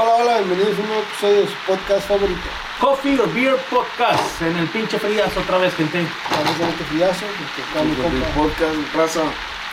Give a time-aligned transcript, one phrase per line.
[0.00, 2.48] Hola, hola, bienvenidos a un nuevo episodio de su podcast favorito.
[2.78, 6.02] Coffee or Beer Podcast en el pinche frías otra vez, gente.
[6.02, 8.34] Estamos en este friazo, porque acá mi Pues, el compa.
[8.34, 9.22] podcast raza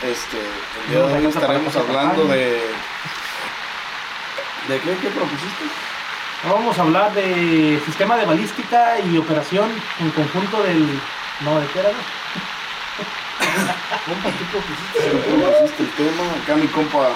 [0.02, 2.60] este el día de hoy estaremos hablando de
[4.68, 5.64] de qué qué propusiste
[6.44, 9.70] Ahora Vamos a hablar de sistema de balística y operación
[10.00, 11.00] en conjunto del...
[11.40, 11.90] No, ¿de qué era?
[14.06, 15.30] Compa, ¿qué propusiste?
[15.30, 17.08] Tú propusiste el tema acá mi compa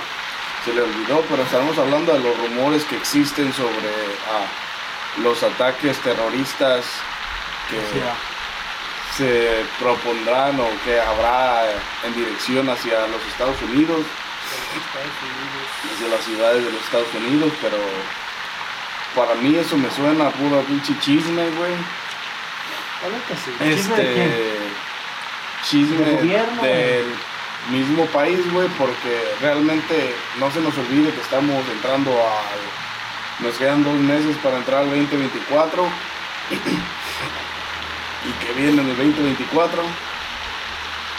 [0.64, 3.88] se le olvidó pero estaremos hablando de los rumores que existen sobre
[4.28, 6.84] ah, los ataques terroristas
[7.68, 8.14] que sea,
[9.16, 11.64] se propondrán o que habrá
[12.04, 14.00] en dirección hacia los Estados Unidos
[14.76, 15.94] Estados Unidos.
[15.94, 17.78] hacia las ciudades de los Estados Unidos pero
[19.14, 21.74] para mí eso me suena a puro pinche chisme güey
[23.44, 23.52] sí.
[23.58, 24.58] ¿Chisme de este
[25.68, 26.62] chisme ¿Del gobierno?
[26.62, 27.14] del
[27.70, 32.60] mismo país, güey, porque realmente no se nos olvide que estamos entrando al
[33.46, 35.82] nos quedan dos meses para entrar al 2024
[38.24, 39.82] y que viene el 2024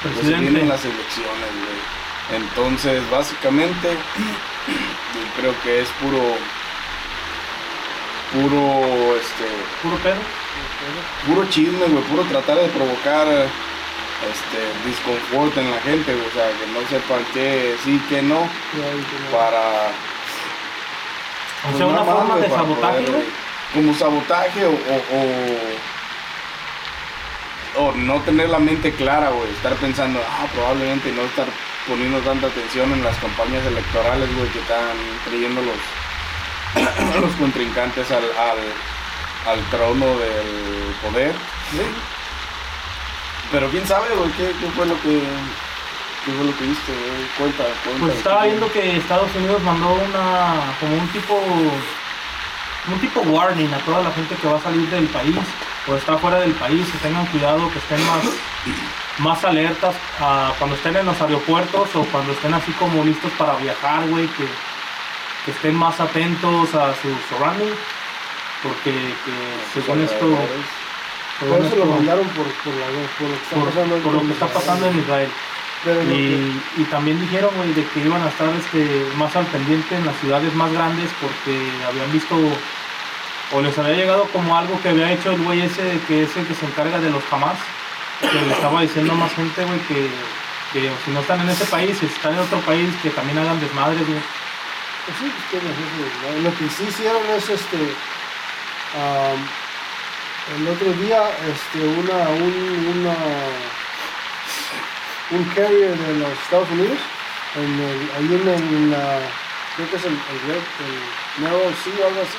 [0.03, 2.41] pues se vienen las elecciones, güey.
[2.41, 3.89] Entonces, básicamente,
[5.13, 6.21] yo creo que es puro
[8.33, 9.45] puro este
[9.81, 10.21] Puro pedo.
[11.27, 13.27] puro chisme, güey, puro tratar de provocar
[14.29, 18.47] este disconfort en la gente, o sea, que no sepan qué sí, qué no,
[19.31, 19.89] para
[21.63, 23.25] O pues, sea, una más, forma de sabotaje, poder.
[23.73, 24.71] Como sabotaje o,
[27.77, 31.47] o, o no tener la mente clara, güey, estar pensando, ah, probablemente no estar
[31.87, 35.77] poniendo tanta atención en las campañas electorales, güey, que están creyendo los,
[37.21, 38.59] los contrincantes al, al,
[39.47, 41.33] al trono del poder.
[41.71, 41.81] Sí.
[43.51, 45.21] Pero quién sabe, güey, ¿qué, qué fue lo que
[46.25, 47.27] qué fue lo que viste, güey?
[47.37, 48.05] Cuenta, cuenta.
[48.05, 50.73] Pues estaba viendo que Estados Unidos mandó una...
[50.79, 51.33] como un tipo...
[51.33, 55.37] un tipo warning a toda la gente que va a salir del país
[55.87, 58.23] o está fuera del país, que tengan cuidado, que estén más,
[59.17, 63.55] más alertas a cuando estén en los aeropuertos o cuando estén así como listos para
[63.55, 64.45] viajar, güey, que,
[65.45, 67.77] que estén más atentos a sus surroundings,
[68.61, 68.91] porque
[69.25, 70.37] que, según esto,
[71.49, 72.85] Por eso lo mandaron por, por, la,
[73.17, 73.97] por lo que está por, pasando.
[73.97, 75.29] por lo que está pasando en Israel.
[75.83, 79.45] Pero lo que- Y, también dijeron, güey, de que iban a estar este, más al
[79.47, 81.57] pendiente en las ciudades más grandes porque
[81.87, 82.35] habían visto
[83.53, 86.45] o les había llegado como algo que había hecho el güey ese que es el
[86.47, 87.57] que se encarga de los Hamas,
[88.21, 90.09] que le estaba diciendo a más gente, güey, que,
[90.71, 93.59] que si no están en ese país, si están en otro país, que también hagan
[93.59, 94.19] desmadres, güey.
[95.05, 96.43] Pues sí, pues.
[96.43, 97.77] Lo que sí hicieron es este.
[100.57, 103.15] El otro día, este, una, un, una,
[105.31, 106.97] un carrier de los Estados Unidos,
[107.55, 109.19] en el, ahí en, en la,
[109.75, 112.37] creo que es el, el, el Narrow Sea o algo así,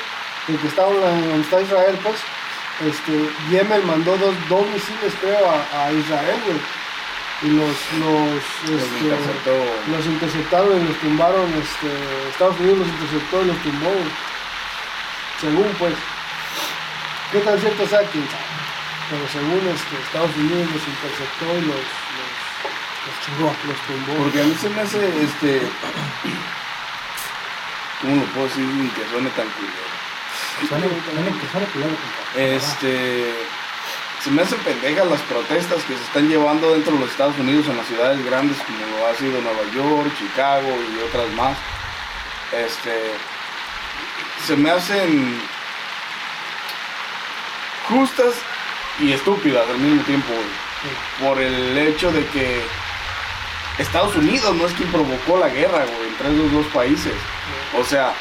[0.48, 2.16] el que está donde está Israel, pues,
[2.86, 6.58] este, Yemen mandó dos, dos misiles, creo, a, a Israel, güey.
[7.44, 13.42] Y los, los, Los este, los interceptaron y los tumbaron, este, Estados Unidos los interceptó
[13.42, 14.12] y los tumbó, güey.
[15.40, 15.94] según pues.
[17.32, 18.00] ¿Qué tan cierto sea?
[18.00, 18.08] Sabe.
[19.10, 21.84] Pero según este, Estados Unidos los interceptó y los,
[22.16, 24.22] los, los los tumbó.
[24.22, 25.62] Porque a mí se me hace este
[28.02, 29.92] ¿Cómo lo puedo decir sin que suene tan culero?
[30.68, 31.96] Suena, que suena culero.
[32.34, 33.34] Este
[34.22, 37.66] se me hacen pendejas las protestas que se están llevando dentro de los Estados Unidos
[37.68, 41.56] en las ciudades grandes como lo ha sido Nueva York, Chicago y otras más.
[42.52, 43.14] Este
[44.46, 45.40] se me hacen
[47.88, 48.34] justas
[49.00, 51.28] y estúpidas al mismo tiempo, güey.
[51.28, 52.60] Por el hecho de que
[53.78, 57.14] Estados Unidos no es quien provocó la guerra, güey, entre esos dos países.
[57.78, 58.12] O sea,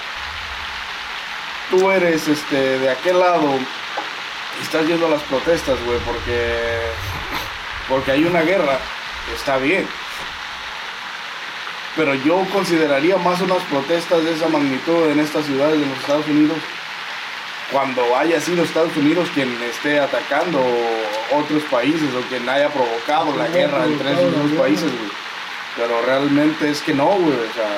[1.70, 3.58] tú eres este de aquel lado
[4.60, 6.80] y estás yendo a las protestas, güey, porque
[7.90, 8.80] porque hay una guerra,
[9.36, 9.88] está bien.
[11.96, 16.28] Pero yo consideraría más unas protestas de esa magnitud en estas ciudades de los Estados
[16.28, 16.58] Unidos
[17.72, 20.62] cuando haya sido Estados Unidos quien esté atacando
[21.32, 25.12] otros países o quien haya provocado la guerra entre esos dos países, güey.
[25.78, 27.70] Pero realmente es que no, güey, o sea,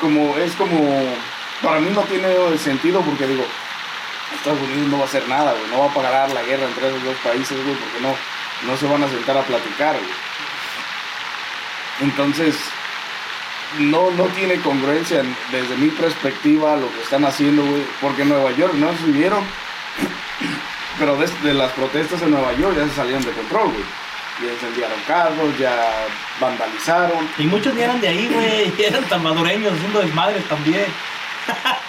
[0.00, 1.04] como es como
[1.62, 3.44] para mí no tiene sentido porque digo
[4.34, 6.88] Estados Unidos no va a hacer nada, güey, no va a pagar la guerra entre
[6.88, 8.14] esos dos países, güey, porque no
[8.66, 10.14] no se van a sentar a platicar, güey.
[12.00, 12.56] Entonces
[13.78, 18.28] no no tiene congruencia en- desde mi perspectiva lo que están haciendo, güey, porque en
[18.30, 19.44] Nueva York no se vieron
[20.98, 23.84] pero desde las protestas en Nueva York ya se salieron de control, güey.
[24.42, 26.06] Ya incendiaron carros, ya
[26.40, 27.26] vandalizaron.
[27.38, 30.84] Y muchos ni eran de ahí, güey, eran tan madureños haciendo desmadres también.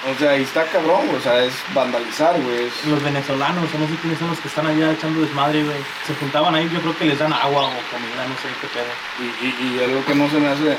[0.09, 2.65] O sea, y está cabrón, o sea, es vandalizar, güey.
[2.67, 5.77] es- Los venezolanos, o no sé quiénes son los que están allá echando desmadre, güey.
[6.05, 8.93] Se juntaban ahí, yo creo que les dan agua o comida, no sé qué pedo.
[9.19, 10.77] Y, y, y algo que no se me hace.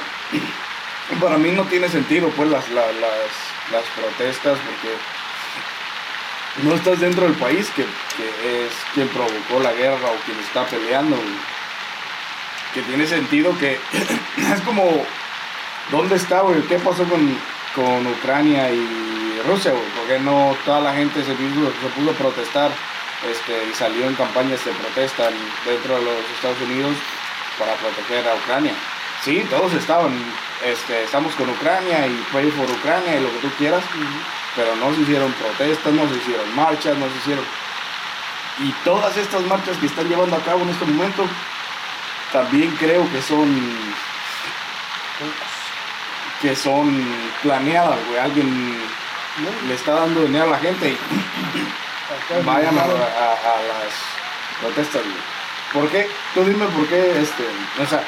[1.21, 3.31] Para mí no tiene sentido, pues, las, la- las,
[3.73, 4.95] las protestas, porque
[6.67, 7.85] no estás dentro del país que,
[8.17, 11.17] que es quien provocó la guerra o quien está peleando.
[12.75, 13.81] Que tiene sentido que.
[14.53, 15.05] es como.
[15.91, 16.61] ¿Dónde está, güey?
[16.63, 17.39] ¿Qué pasó con,
[17.75, 19.85] con Ucrania y Rusia, güey?
[19.97, 22.71] Porque no toda la gente se puso, se puso a protestar
[23.31, 26.95] este, y salió en campañas de protesta en- dentro de los Estados Unidos
[27.59, 28.75] para proteger a Ucrania.
[29.25, 30.13] Sí, todos estaban,
[30.65, 33.83] este, estamos con Ucrania y pray for Ucrania y lo que tú quieras,
[34.57, 37.45] pero no se hicieron protestas, no se hicieron marchas, no se hicieron...
[38.61, 41.27] Y todas estas marchas que están llevando a cabo en este momento,
[42.33, 43.49] también creo que son
[46.43, 47.07] que son
[47.43, 48.19] planeadas, güey.
[48.19, 48.79] Alguien
[49.67, 53.95] le está dando dinero a la gente y vayan a, a las
[54.61, 55.39] protestas, güey.
[55.73, 56.09] ¿Por qué?
[56.35, 57.45] Tú dime por qué, este,
[57.81, 58.03] o sea,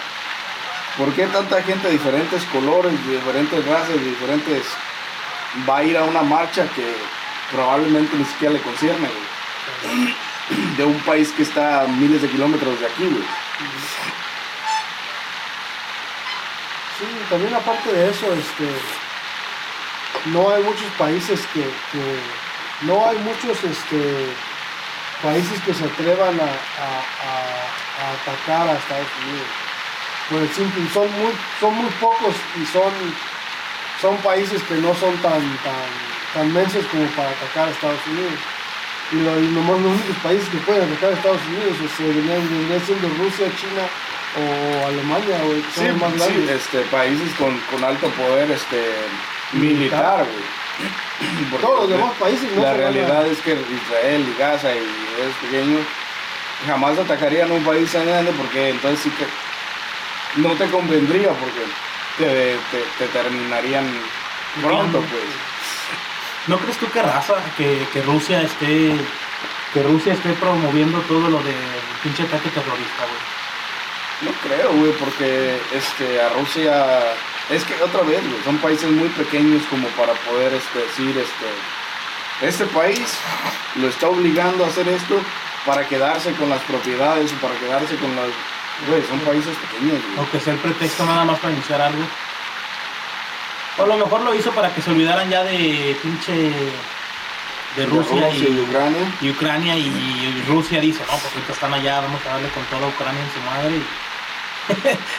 [1.01, 4.63] ¿por qué tanta gente de diferentes colores, de diferentes razas, de diferentes,
[5.69, 6.95] va a ir a una marcha que
[7.51, 10.15] probablemente ni siquiera le concierne, güey?
[10.77, 13.23] De un país que está a miles de kilómetros de aquí, güey.
[16.99, 18.69] Sí, también aparte de eso, este,
[20.27, 21.63] no hay muchos países que,
[21.93, 22.21] que-
[22.83, 24.27] no hay muchos este,
[25.23, 29.47] países que se atrevan a, a- a- a atacar a Estados Unidos.
[30.31, 32.93] Por el simple, son muy, son muy pocos y son,
[34.01, 35.87] son países que no son tan, tan,
[36.35, 38.39] tan mensos como para atacar a Estados Unidos.
[39.11, 42.49] Y, lo, y nomás los únicos países que pueden atacar a Estados Unidos este, venían,
[42.49, 43.83] venían siendo Rusia, China
[44.39, 48.87] o Alemania, güey, Sí, más sí, este, países con, con alto poder este,
[49.53, 51.61] militar, güey.
[51.61, 55.79] Todos los demás países no La realidad es que Israel y Gaza y es pequeño
[56.67, 59.27] jamás atacarían un país tan grande porque entonces sí que
[60.37, 61.61] no te convendría porque
[62.19, 63.87] te, te, te terminarían
[64.61, 65.23] pronto, pues.
[66.47, 68.97] ¿No crees tú que raza, que, que Rusia esté
[69.73, 71.55] que Rusia esté promoviendo todo lo de
[72.03, 73.31] pinche ataque terrorista, güey?
[74.23, 77.15] No creo, güey, porque este, a Rusia,
[77.49, 82.47] es que otra vez, güey, son países muy pequeños como para poder este, decir, este,
[82.47, 83.01] este país
[83.77, 85.21] lo está obligando a hacer esto
[85.65, 88.31] para quedarse con las propiedades o para quedarse con las,
[88.89, 90.27] güey, son países pequeños, güey.
[90.27, 92.03] O que sea el pretexto nada más para iniciar algo.
[93.79, 96.53] O a lo mejor lo hizo para que se olvidaran ya de pinche
[97.77, 99.13] de Rusia, y y, Ucrania.
[99.21, 102.89] y Ucrania y Rusia dice, no, pues ahorita están allá, vamos a darle con toda
[102.89, 103.77] Ucrania en su madre.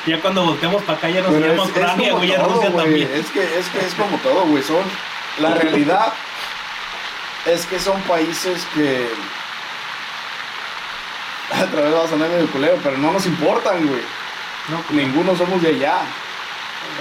[0.05, 3.11] y ya cuando volteemos para acá ya nos llama Ucrania, güey, y Rusia güey, también.
[3.13, 4.63] Es que, es que es como todo, güey.
[4.63, 4.83] Son,
[5.39, 6.13] la realidad
[7.45, 9.09] es que son países que
[11.63, 14.01] a través va a sonar medio culero, pero no nos importan, güey.
[14.69, 15.99] No, pues, Ninguno somos de allá.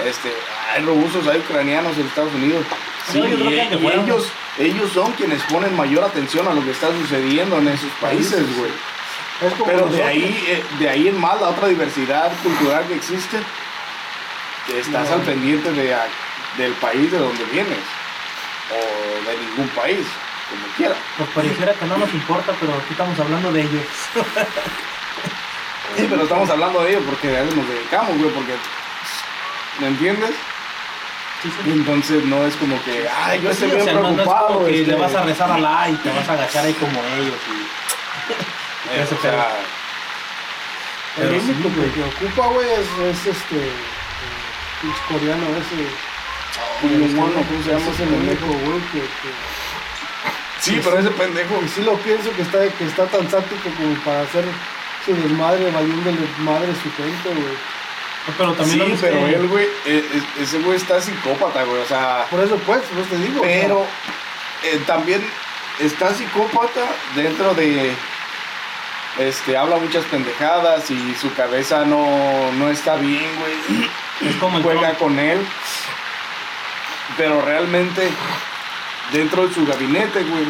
[0.05, 0.31] Este,
[0.73, 2.65] hay rusos, hay ucranianos en Estados Unidos.
[3.11, 4.27] Sí, No, yo creo y, que ellos,
[4.57, 8.71] ellos son quienes ponen mayor atención a lo que está sucediendo en esos países, güey.
[9.41, 12.95] Es como Pero de ahí, eh, de ahí en más la otra diversidad cultural que
[12.95, 13.37] existe,
[14.77, 15.15] estás No.
[15.15, 15.95] al pendiente de,
[16.57, 17.79] del país de donde vienes,
[18.69, 20.05] o de ningún país,
[20.51, 20.95] como quiera.
[21.17, 23.85] pues pareciera que no nos importa, pero aquí estamos hablando de ellos.
[25.97, 28.53] Sí, pero estamos hablando de ello porque a eso nos dedicamos, güey, porque,
[29.79, 30.31] ¿me entiendes?
[31.43, 31.71] Sí, sí.
[31.71, 34.07] Entonces no es como que, ay, yo Pues sí, estoy o bien sea, no- no
[34.09, 34.65] es preocupado.
[34.65, 36.99] que este, le vas a rezar a la y te vas a agachar ahí como
[37.17, 37.35] ellos.
[37.49, 38.93] Y...
[38.93, 39.47] eh, ese o sea,
[41.17, 42.09] El único sí, que güey.
[42.29, 43.57] ocupa, güey, es, es este.
[43.57, 45.89] eh, coreano ese.
[46.79, 49.29] Como este, mono, ¿cómo se llama ese el güey, que, que,
[50.61, 53.95] sí, pero ese pendejo, y sí lo pienso que está, que está tan sático como
[54.05, 54.45] para hacer
[55.05, 57.57] su desmadre, valiéndole madre su gente, güey.
[58.37, 62.27] Pero también sí, pero él, güey, eh, eh, ese güey está psicópata, güey, o sea,
[62.29, 63.41] Por eso, pues, pues te digo.
[63.41, 63.87] o sea, pero
[64.63, 65.27] eh, también
[65.79, 66.81] está psicópata
[67.15, 67.91] dentro de,
[69.17, 73.89] este, habla muchas pendejadas y su cabeza no, no está bien, güey.
[74.29, 75.43] es como el juega con él,
[77.17, 78.07] pero realmente
[79.11, 80.45] dentro de su gabinete, güey,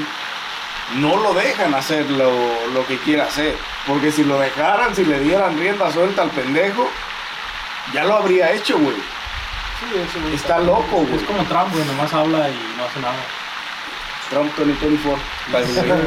[0.95, 2.31] no lo dejan hacer lo,
[2.73, 3.55] lo que quiera hacer.
[3.87, 6.89] Porque si lo dejaran, si le dieran rienda suelta al pendejo,
[7.93, 8.95] ya lo habría hecho, güey.
[8.95, 11.15] sí, ese güey Está loco, güey.
[11.15, 13.15] Es como Trump, güey, nomás habla y no hace nada.
[14.29, 15.21] Trump 2024.
[15.51, 16.01] by the way.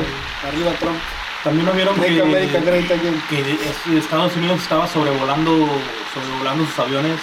[0.48, 0.98] Arriba Trump.
[1.42, 3.22] También no vieron America que, Great Again.
[3.28, 5.68] que es- Estados Unidos estaba sobrevolando,
[6.14, 7.20] sobrevolando sus aviones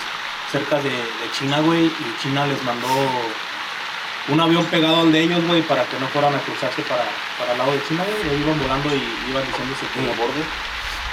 [0.52, 2.88] cerca de, de China, güey, y China les mandó
[4.30, 7.04] un avión pegado al de ellos, güey, para que no fueran a cruzarse para,
[7.40, 8.30] para el lado de China, güey.
[8.36, 10.44] Ahí iban volando y iban diciéndose que En la borde.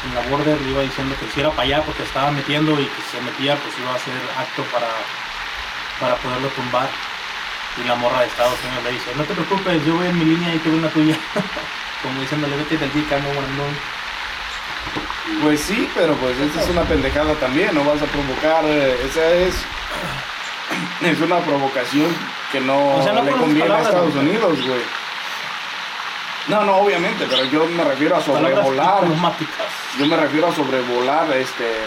[0.04, 2.84] en la border le iba diciendo que si era para allá porque estaba metiendo y
[2.84, 4.88] que si se metía pues iba a hacer acto para,
[5.98, 6.88] para poderlo tumbar.
[7.82, 10.24] Y la morra de Estados Unidos le dice, no te preocupes, yo voy en mi
[10.24, 11.16] línea y tú en la tuya.
[12.02, 13.66] Como diciéndole, vete del dick, no, no.
[15.42, 19.30] Pues sí, pero pues esa es una pendejada también, no vas a provocar, eh, esa
[19.30, 19.54] es,
[21.02, 22.14] es una provocación
[22.52, 24.14] que no, O sea, le con conviene a Estados.
[24.14, 24.80] Unidos, güey.
[26.48, 29.04] No, no, obviamente, pero yo me refiero a sobrevolar,
[29.98, 31.84] yo me refiero a sobrevolar este,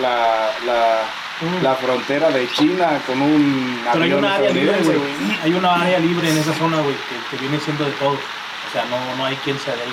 [0.00, 1.00] la, la,
[1.42, 1.62] Mm.
[1.62, 4.98] la frontera de China con un Pero hay avión una área libre, güey.
[5.42, 8.12] Hay una área libre en esa zona, güey, que, que viene siendo de todo.
[8.12, 9.92] O sea, no, no hay quien sea de ahí.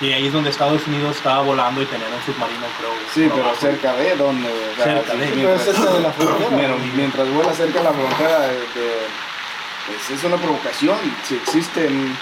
[0.00, 2.90] Y ahí es donde Estados Unidos estaba volando y tenían un submarino, creo.
[3.14, 5.26] Sí, pero cerca de donde, Cerca de.
[5.26, 6.50] Sí, pero es cerca de la frontera.
[6.50, 9.06] Mientras, mientras vuela cerca de la frontera, de, de-
[9.86, 10.98] pues es una provocación.
[11.24, 12.16] Si existen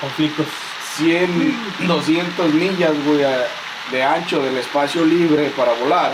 [0.00, 0.46] Conflictos.
[0.96, 3.46] 100, 200 millas güey, a-
[3.90, 6.12] de ancho del espacio libre para volar,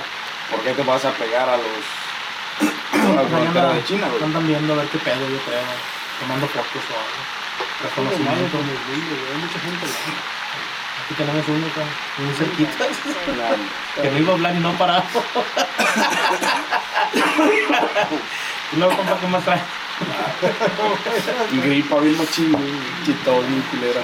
[0.50, 4.22] ¿por qué te vas a pegar a los a la frontera de China, güey?
[4.22, 5.60] Andan viendo a ver qué pedo, yo creo.
[6.20, 7.22] Tomando fotos o algo.
[7.82, 8.58] Reconocimiento.
[8.58, 9.86] Hay mucha gente.
[11.04, 11.82] Aquí tenemos uno acá,
[12.18, 12.86] muy cerquita.
[14.00, 15.04] Que no iba a hablar y no paraba.
[18.72, 19.62] y luego, compa, ¿qué más trae?
[21.62, 22.52] gripa bien machín,
[23.04, 24.00] bien culera.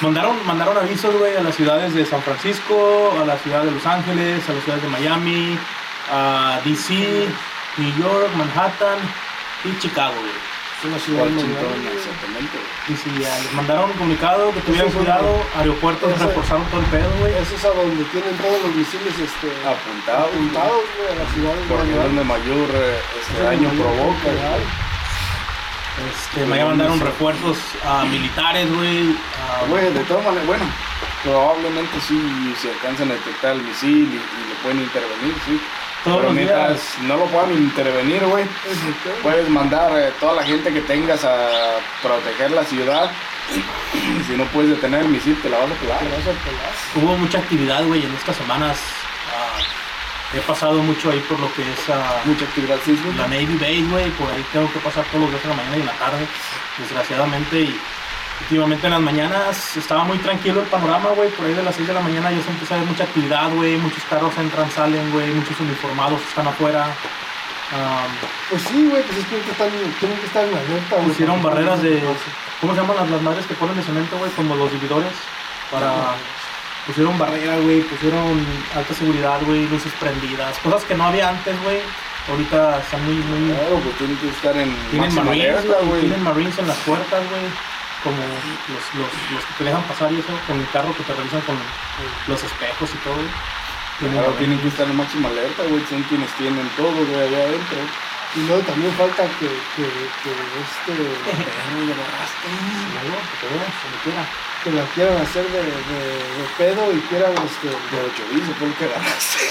[0.00, 3.86] Mandaron, mandaron avisos, güey, a las ciudades de San Francisco, a la ciudad de Los
[3.86, 5.58] Ángeles, a las ciudades de Miami,
[6.12, 7.28] a DC,
[7.76, 8.98] New York, Manhattan
[9.64, 10.55] y Chicago, güey.
[10.78, 12.56] Es una ciudad Washington, exactamente.
[12.88, 16.86] Y si les mandaron un comunicado que tuvieran es cuidado, aeropuertos Eso- reforzaron todo el
[16.86, 17.32] pedo, güey.
[17.32, 21.32] Eso es a donde tienen todos los misiles este, Apuntado, güey, apuntados, güey, a las
[21.32, 22.26] ciudades porque es más donde grandes.
[22.26, 24.28] mayor eh, Es este donde daño provoca.
[25.96, 27.56] Este, me mandaron refuerzos
[27.86, 29.16] a militares, güey.
[29.70, 30.64] Güey, de todas maneras, bueno,
[31.24, 35.58] probablemente sí se alcanzan a detectar el misil y, y le pueden intervenir, sí.
[36.06, 36.98] Todos Pero los mientras días.
[37.02, 38.46] no lo puedan intervenir, güey,
[39.22, 41.36] puedes mandar eh, toda la gente que tengas a
[42.00, 43.10] proteger la ciudad.
[44.26, 45.98] Si no puedes detener el misil, te la vas a pegar.
[45.98, 46.72] Te vas a pelar.
[46.96, 48.76] Hubo mucha actividad, güey, en estas semanas.
[49.32, 53.22] ah, he pasado mucho ahí por lo que es ah, Mucha actividad sísmica.
[53.22, 54.10] la Navy Base, güey.
[54.10, 56.26] Por ahí tengo que pasar todos los días en la mañana y en la tarde,
[56.78, 57.60] desgraciadamente.
[57.60, 57.80] Y
[58.42, 61.30] últimamente en las mañanas estaba muy tranquilo el panorama, güey.
[61.30, 63.50] Por ahí de las 6 de la mañana ya se empieza a ver mucha actividad,
[63.54, 63.76] güey.
[63.78, 65.28] Muchos carros entran, salen, güey.
[65.32, 66.86] Muchos uniformados están afuera.
[67.72, 68.06] Ah,
[68.50, 70.96] Pues sí, güey, pues es que están, tienen que estar en alerta.
[70.96, 72.02] güey, pusieron barreras de.
[72.60, 74.30] ¿Cómo se llaman las, las madres que ponen de cemento, güey?
[74.32, 75.12] Como los dividores.
[75.70, 76.14] Para.
[76.86, 77.80] Pusieron barrera, güey.
[77.82, 79.66] Pusieron alta seguridad, güey.
[79.68, 80.56] Luces prendidas.
[80.60, 81.80] Cosas que no había antes, güey.
[82.30, 83.52] Ahorita están muy, muy.
[83.52, 86.00] Claro, pues tienen que estar en Tienen marines, güey.
[86.02, 87.42] Tienen marines en las puertas, güey.
[88.04, 90.28] Como los, los, los que te dejan pasar y eso.
[90.46, 91.56] Con el carro que te revisan con
[92.28, 93.16] los espejos y todo,
[93.98, 95.82] Claro, tienen que estar en máxima alerta, güey.
[95.88, 97.78] Son quienes tienen todo, güey, allá adentro.
[98.36, 99.88] Y luego también falta que, que,
[100.20, 100.92] que este,
[101.24, 101.32] que
[103.40, 104.22] te veas, donde quiera.
[104.62, 106.00] que la quieran hacer de, de,
[106.36, 109.44] de pedo y quieran, este, Pero chorizo, lo que agarraste.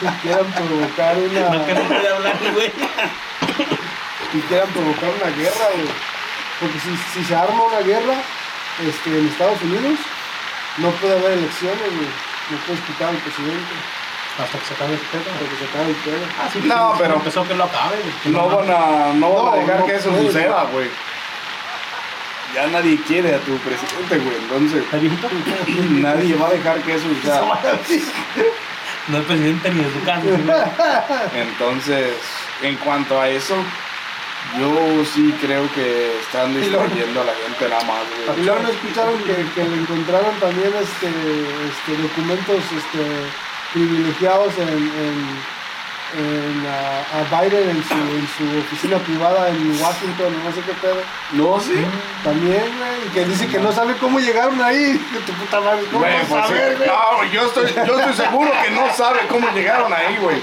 [0.00, 2.72] y quieran provocar una, No que no puede hablar, güey.
[4.32, 5.88] y quieran provocar una guerra, güey.
[6.60, 8.14] Porque si, si se arma una guerra
[8.86, 9.98] este, en Estados Unidos,
[10.78, 12.08] no puede haber elecciones, güey.
[12.50, 13.74] No puedes quitar al presidente
[14.38, 15.24] Hasta que se acabe ese pedo.
[15.38, 16.24] porque se acabe el pedo.
[16.40, 17.96] Ah, sí, No, sí, pero- empezó que lo acabe.
[18.22, 20.26] que No van a, no van a dejar no que eso puede.
[20.26, 20.88] suceda, güey.
[22.54, 24.36] Ya nadie quiere a tu presidente, güey.
[24.36, 24.84] Entonces,
[25.90, 27.42] nadie va a dejar que eso suceda.
[29.08, 31.28] No es presidente ni de su casa.
[31.32, 32.14] Entonces,
[32.60, 33.54] en cuanto a eso,
[34.58, 39.18] yo sí creo que están distrayendo a la gente nada más, Y luego no escucharon
[39.24, 43.04] que, que le encontraron también este, este, documentos este,
[43.72, 45.55] privilegiados en, en,
[46.14, 50.72] en, a, a Biden en su, en su oficina privada en Washington, no sé qué
[50.80, 51.02] pedo.
[51.32, 51.84] No, sí.
[52.22, 54.98] También, güey, y que dice que no sabe cómo llegaron ahí.
[55.12, 56.48] Que tu puta madre, ¿cómo Güey, pues sí.
[56.54, 56.88] saber, güey?
[56.88, 60.42] No, yo estoy, yo estoy seguro que no sabe cómo llegaron ahí, güey.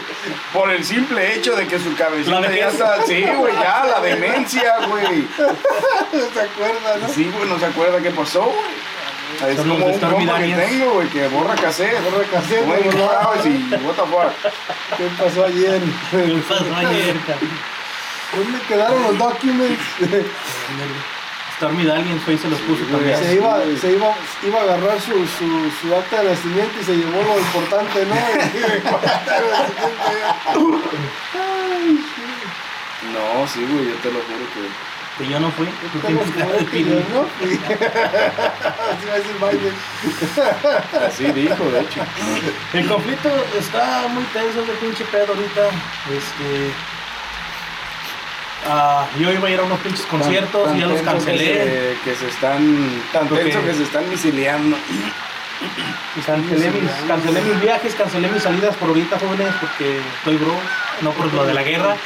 [0.52, 3.04] Por el simple hecho de que su cabecita La ya está.
[3.06, 5.28] Sí, güey, ya, la demencia, güey.
[5.38, 7.10] No se acuerda, ¿no?
[7.10, 8.94] Sí, güey, no se acuerda qué pasó, güey.
[9.50, 12.02] Es como un compa que tengo, güey, que borra cassette.
[12.04, 14.32] Borra cassette, Güey, no sabes y what the fuck.
[14.98, 15.82] ¿Qué pasó ayer?
[16.12, 17.50] ¿Qué pasó ayer, cabrón?
[18.36, 19.80] ¿Dónde quedaron los documents?
[21.58, 23.18] Stormy Daniels fue y se los puso también.
[23.18, 26.96] se iba, se iba, iba a agarrar su, su, su acta de nacimiento y se
[26.96, 28.16] llevó lo importante, ¿no?
[33.14, 34.93] No, sí, güey, yo te lo juro que.
[35.18, 35.68] Que yo no fui.
[35.68, 36.08] Tú Te
[36.66, 37.54] que yo no fui.
[38.90, 39.76] Así va a decir Biden.
[41.08, 42.02] Así dijo, de hecho.
[42.74, 45.68] El conflicto está muy tenso de pinche pedo ahorita.
[46.18, 46.74] Este.
[48.68, 51.38] ah, yo iba a ir a unos pinches conciertos Tan- y ya los cancelé.
[51.38, 53.04] Que se, que se están.
[53.12, 54.76] Tan tenso que se están misiliando.
[56.16, 60.60] Y cancelé mis, cancelé mis viajes, cancelé mis salidas por ahorita, jóvenes, porque estoy bro,
[61.02, 61.96] no por lo de la guerra.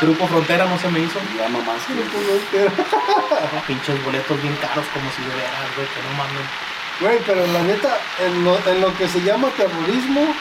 [0.00, 1.18] Grupo Frontera no se me hizo.
[1.36, 1.82] Ya nomás.
[3.66, 6.46] Pinches boletos bien caros, como si de veras, güey, que no mames.
[7.00, 10.34] Güey, pero la neta, en lo, en lo que se llama terrorismo,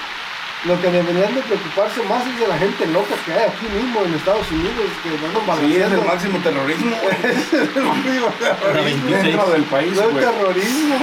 [0.65, 4.01] lo que deberían de preocuparse más es de la gente loca que hay aquí mismo
[4.05, 6.03] en Estados Unidos, que andan Sí, es el balaceando.
[6.05, 7.15] máximo terrorismo, güey.
[7.75, 9.09] el máximo terrorismo.
[9.09, 10.97] Dentro del país, No es terrorismo.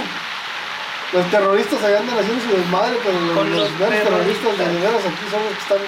[1.13, 5.03] Los terroristas allá andan haciendo su desmadre, pero los, los los verdaderos terroristas de veras
[5.07, 5.79] aquí son los que están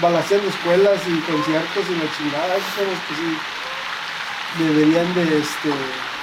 [0.00, 2.56] balaceando escuelas y conciertos y la chingada.
[2.56, 3.38] Esos son los que sí
[4.64, 5.68] deberían de este.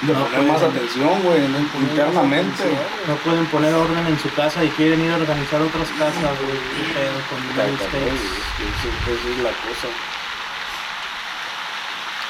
[0.02, 1.44] De No, poner más atención, güey,
[1.78, 2.64] internamente.
[3.06, 6.58] No pueden poner orden en su casa y quieren ir a organizar otras casas, güey.
[6.92, 7.38] pedo con.
[7.38, 9.88] Eso eso es la cosa.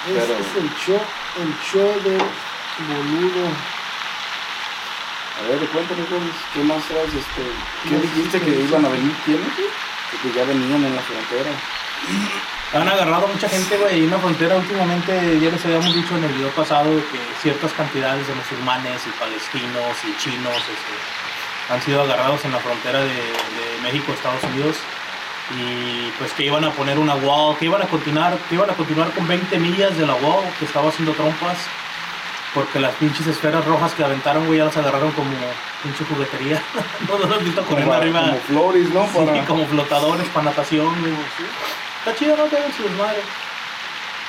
[0.09, 1.01] Ese Pero- es el show,
[1.41, 2.19] el show de
[2.89, 3.47] boludo.
[5.39, 6.03] A ver, cuéntame,
[6.53, 7.15] ¿qué más traes?
[7.15, 7.43] Este,
[7.89, 9.15] ¿Qué dijiste que iban a venir?
[9.25, 9.47] ¿Quiénes?
[10.21, 11.51] Que ya venían en la frontera.
[12.75, 16.33] Han agarrado mucha gente, güey, en la frontera últimamente, ya les habíamos dicho en el
[16.33, 22.43] video pasado que ciertas cantidades de musulmanes y palestinos y chinos este, han sido agarrados
[22.47, 24.77] en la frontera de, de México, Estados Unidos,
[25.51, 28.75] y pues que iban a poner una wall, que iban a continuar, que iban a
[28.75, 31.59] continuar con 20 millas de la wall, que estaba haciendo trompas,
[32.55, 35.31] porque las pinches esferas rojas que aventaron, güey, ya las agarraron como
[35.83, 36.63] pinche juguetería.
[37.09, 38.21] no los has visto corriendo Como, arriba.
[38.21, 39.07] como flores, ¿no?
[39.07, 39.45] Sí, Para...
[39.47, 41.13] como flotadores para natación, güey.
[41.99, 42.49] Está chido, ¿no?
[42.49, 43.21] Que hagan su desmadre.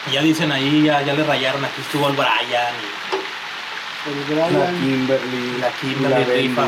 [0.09, 4.47] Y ya dicen ahí, ya, ya le rayaron, aquí estuvo el Brian y El La
[4.47, 4.79] Brian.
[4.81, 6.47] Kimberly, la Kimberly Bendy.
[6.47, 6.63] Rifa.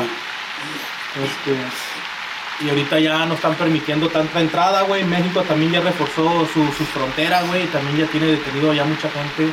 [1.16, 5.04] Este, y ahorita ya no están permitiendo tanta entrada, güey.
[5.04, 7.64] México también ya reforzó su, sus fronteras, güey.
[7.64, 9.52] y También ya tiene detenido ya mucha gente.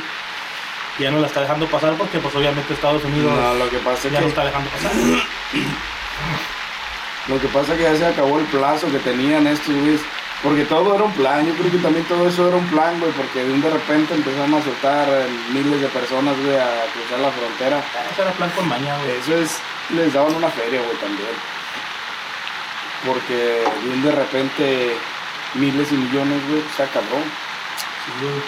[0.98, 4.06] Ya no la está dejando pasar porque, pues, obviamente Estados Unidos No, lo que pasa
[4.06, 4.92] es ya no que está dejando pasar.
[7.26, 10.02] Lo que pasa es que ya se acabó el plazo que tenían estos güeyes.
[10.42, 11.46] Porque todo era un plan.
[11.46, 13.10] Yo creo que también todo eso era un plan, güey.
[13.12, 17.20] Porque de un de repente empezaron a soltar eh, miles de personas, güey, a cruzar
[17.20, 17.82] la frontera.
[18.12, 19.16] Ese era plan con maña, güey.
[19.16, 19.58] Eso es,
[19.96, 21.32] les daban una feria, güey, también.
[23.06, 24.96] Porque de un de repente
[25.54, 27.24] miles y millones, güey, está cabrón.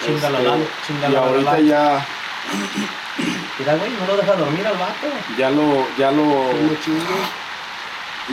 [0.05, 2.05] Chinga la Este, y ahorita ya,
[3.59, 5.07] Mira, güey, no lo deja dormir al vato.
[5.37, 6.51] ya lo, ya lo,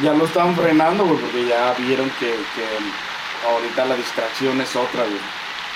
[0.02, 2.66] ya lo están frenando, güey, porque ya vieron que, que
[3.48, 5.20] ahorita la distracción es otra, güey.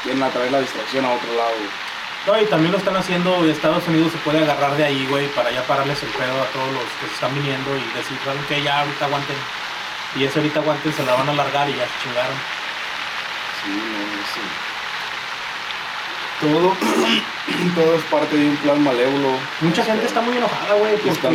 [0.02, 1.88] Quieren atraer la distracción a otro lado, güey.
[2.26, 5.50] No, y también lo están haciendo, Estados Unidos se puede agarrar de ahí, güey, para
[5.50, 8.62] ya pararles el pedo a todos los que se están viniendo y decir, ¿saben qué?
[8.62, 9.36] Ya ahorita aguanten.
[10.16, 12.36] Y ese ahorita aguanten, se la van a alargar y ya se chingaron.
[13.64, 14.67] Sí, no, sí.
[16.40, 16.72] Todo,
[17.74, 19.30] todo es parte de un plan malévolo.
[19.60, 21.32] Mucha gente está muy enojada, güey, están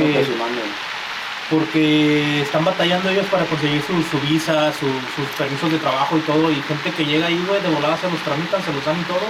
[1.50, 6.22] porque, están batallando ellos para conseguir su, su visa, su- sus permisos de trabajo y
[6.22, 9.00] todo, y gente que llega ahí, güey, de volada se los tramitan, se los dan
[9.00, 9.28] y todo,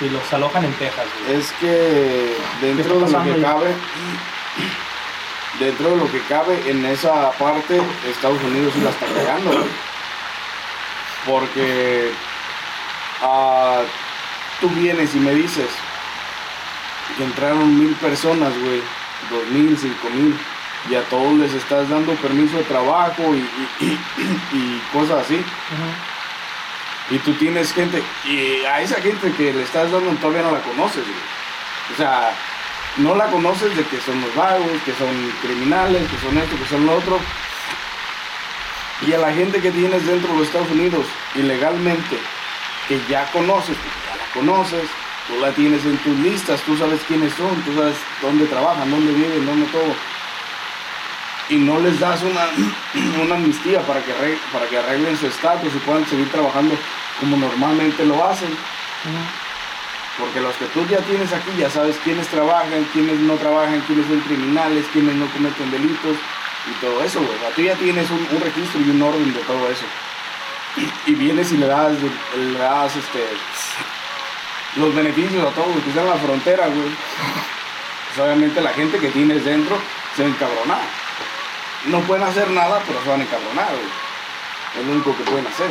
[0.00, 1.38] y los alojan en Texas, güey.
[1.40, 3.74] Es que dentro de lo que cabe,
[5.58, 9.68] dentro de lo que cabe en esa parte, Estados Unidos sí la está cagando, güey.
[11.26, 12.12] Porque
[13.22, 13.82] ah,
[14.60, 15.68] tú vienes y me dices
[17.16, 18.82] que entraron mil personas, güey,
[19.30, 20.36] dos mil, cinco mil,
[20.90, 23.38] y a todos les estás dando permiso de trabajo y,
[23.80, 23.98] y- y-
[24.56, 25.42] y cosas así.
[27.10, 30.60] Y tú tienes gente, y a esa gente que le estás dando todavía no la
[30.60, 31.94] conoces, güey.
[31.94, 32.30] O sea,
[32.98, 35.08] no la conoces de que son los vagos, que son
[35.42, 37.18] criminales, que son esto, que son lo otro.
[39.06, 42.18] Y a la gente que tienes dentro de los Estados Unidos, ilegalmente,
[42.88, 43.76] que ya conoces,
[44.34, 44.88] conoces,
[45.26, 49.12] tú la tienes en tus listas, tú sabes quiénes son, tú sabes dónde trabajan, dónde
[49.12, 49.94] viven, dónde todo.
[51.50, 52.46] Y no les das una,
[53.24, 56.76] una amnistía para que, arreg- para que arreglen su estatus y puedan seguir trabajando
[57.20, 58.50] como normalmente lo hacen.
[60.18, 64.06] Porque los que tú ya tienes aquí ya sabes quiénes trabajan, quiénes no trabajan, quiénes
[64.08, 66.16] son criminales, quiénes no cometen delitos
[66.68, 67.36] y todo eso, güey.
[67.36, 69.84] O sea, tú ya tienes un, un registro y un orden de todo eso.
[71.06, 71.92] Y vienes y le das,
[72.36, 73.24] le das este,
[74.76, 76.88] los beneficios a todos los que están en la frontera, güey.
[78.14, 79.76] Pues obviamente la gente que tienes dentro
[80.16, 80.80] se va a encabronar.
[81.84, 84.80] No pueden hacer nada, pero se van a encabronar, güey.
[84.80, 85.70] Es lo único que pueden hacer.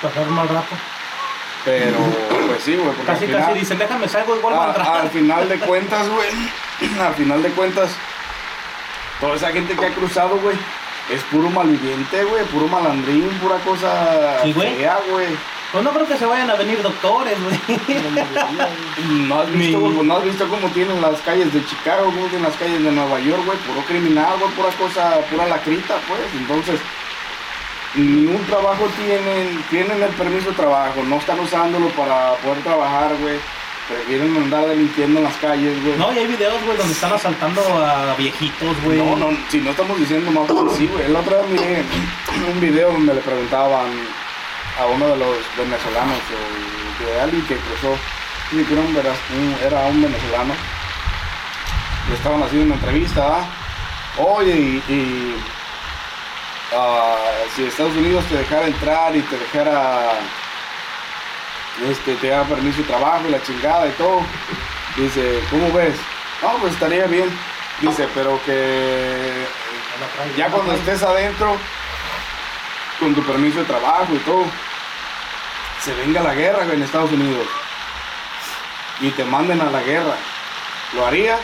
[0.00, 0.74] Pasar mal rato.
[1.64, 1.98] Pero,
[2.46, 4.88] pues sí, güey, porque Casi, al final, casi dicen, déjame salgo igual para a- atrás.
[5.02, 6.28] al final de cuentas, güey,
[7.00, 7.90] al final de cuentas,
[9.20, 10.56] toda esa gente que ha cruzado, güey,
[11.10, 14.76] es puro malviviente, güey, puro malandrín, pura cosa Sí, güey.
[14.76, 15.36] fea, güey.
[15.76, 17.60] Pues no creo que se vayan a venir doctores, güey.
[18.14, 18.70] La.
[19.28, 20.06] ¿No has, visto, Mi- güey?
[20.06, 23.20] ¿No has visto cómo tienen las calles de Chicago, cómo tienen las calles de Nueva
[23.20, 23.58] York, güey?
[23.58, 26.20] Puro criminal, güey, pura cosa, pura lacrita, pues.
[26.34, 26.80] Entonces,
[27.94, 33.14] ni un trabajo tienen, tienen el permiso de trabajo, no están usándolo para poder trabajar,
[33.20, 33.36] güey.
[33.86, 35.98] Prefieren andar delinquiendo en las calles, güey.
[35.98, 38.96] No, y hay videos, güey, donde están asaltando a viejitos, güey.
[38.96, 41.04] No, no, si no estamos diciendo más sí, güey.
[41.04, 41.84] El otro día miré
[42.50, 43.90] un video donde le preguntaban
[44.78, 47.96] a uno de los venezolanos o de alguien que cruzó,
[49.64, 50.54] era un, venezolano.
[52.08, 53.44] Le estaban haciendo una entrevista.
[54.18, 55.36] Oye, y,
[56.74, 57.16] ah,
[57.54, 60.12] si Estados Unidos te dejara entrar y te dejara,
[61.88, 64.22] este, te da permiso de trabajo y la chingada y todo,
[64.96, 65.96] dice, ¿cómo ves?
[66.42, 67.28] No, pues estaría bien.
[67.80, 69.46] Dice, pero que
[70.36, 71.56] ya cuando estés adentro,
[72.98, 74.46] con tu permiso de trabajo y todo,
[75.86, 77.46] se venga la guerra en Estados Unidos
[79.00, 80.16] y te manden a la guerra,
[80.96, 81.38] ¿lo harías?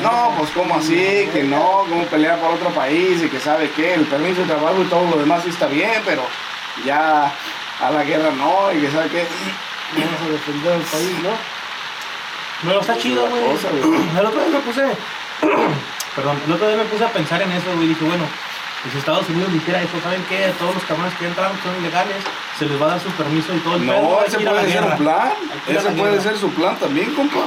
[0.00, 3.94] No, pues como así, que no, como pelear por otro país y que sabe qué,
[3.94, 6.22] el permiso de trabajo y todo lo demás sí está bien, pero
[6.84, 7.32] ya
[7.80, 9.26] a la guerra no, y que sabe qué.
[9.96, 11.30] Vamos a defender al país, ¿no?
[12.68, 13.42] Pero está chido, La güey.
[13.42, 14.82] El otro día me puse.
[16.14, 17.88] Perdón, el otro día me puse a pensar en eso, güey.
[17.88, 18.24] Dije, bueno,
[18.82, 20.52] pues si Estados Unidos dijera eso, ¿saben qué?
[20.58, 22.16] Todos los cabrones que entran son ilegales,
[22.58, 24.48] se les va a dar su permiso y todo el No, hay ese que ir
[24.48, 26.22] a la puede ser un plan, Hay que ir a ese puede guerra.
[26.22, 27.46] ser su plan también, compa.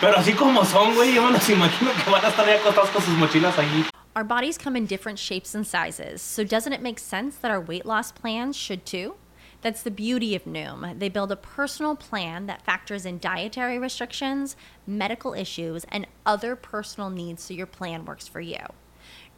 [0.00, 2.90] Pero así como son, güey, yo me los imagino que van a estar ahí acostados
[2.90, 3.86] con sus mochilas ahí.
[4.14, 7.60] Our bodies come in different shapes and sizes, so doesn't it make sense that our
[7.60, 9.14] weight loss plans should too?
[9.62, 10.98] That's the beauty of Noom.
[10.98, 14.54] They build a personal plan that factors in dietary restrictions,
[14.86, 18.58] medical issues, and other personal needs so your plan works for you.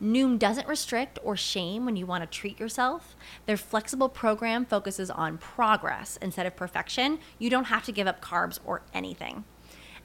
[0.02, 3.16] Noom doesn't restrict or shame when you want to treat yourself.
[3.46, 7.18] Their flexible program focuses on progress instead of perfection.
[7.38, 9.44] You don't have to give up carbs or anything.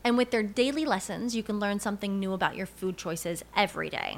[0.03, 3.89] And with their daily lessons, you can learn something new about your food choices every
[3.89, 4.17] day.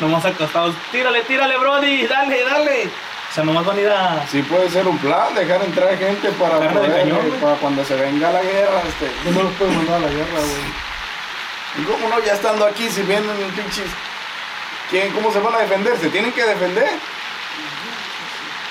[0.00, 2.84] Nomás acostados, tírale, tírale, Brody, dale, dale.
[3.30, 4.26] O sea, nomás van a ir a.
[4.28, 7.94] Sí puede ser un plan, dejar entrar gente para, poder, cañón, eh, para cuando se
[7.96, 8.82] venga la guerra.
[8.86, 9.30] Este.
[9.30, 10.88] No los pueden mandar a la guerra, güey.
[11.78, 12.24] ¿Y cómo no?
[12.24, 13.90] Ya estando aquí, si vienen pinches.
[14.90, 15.98] ¿Quién, ¿Cómo se van a defender?
[15.98, 16.88] Se tienen que defender.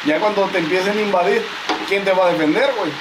[0.06, 1.46] Ya cuando te empiecen a invadir,
[1.88, 2.92] ¿quién te va a defender, güey?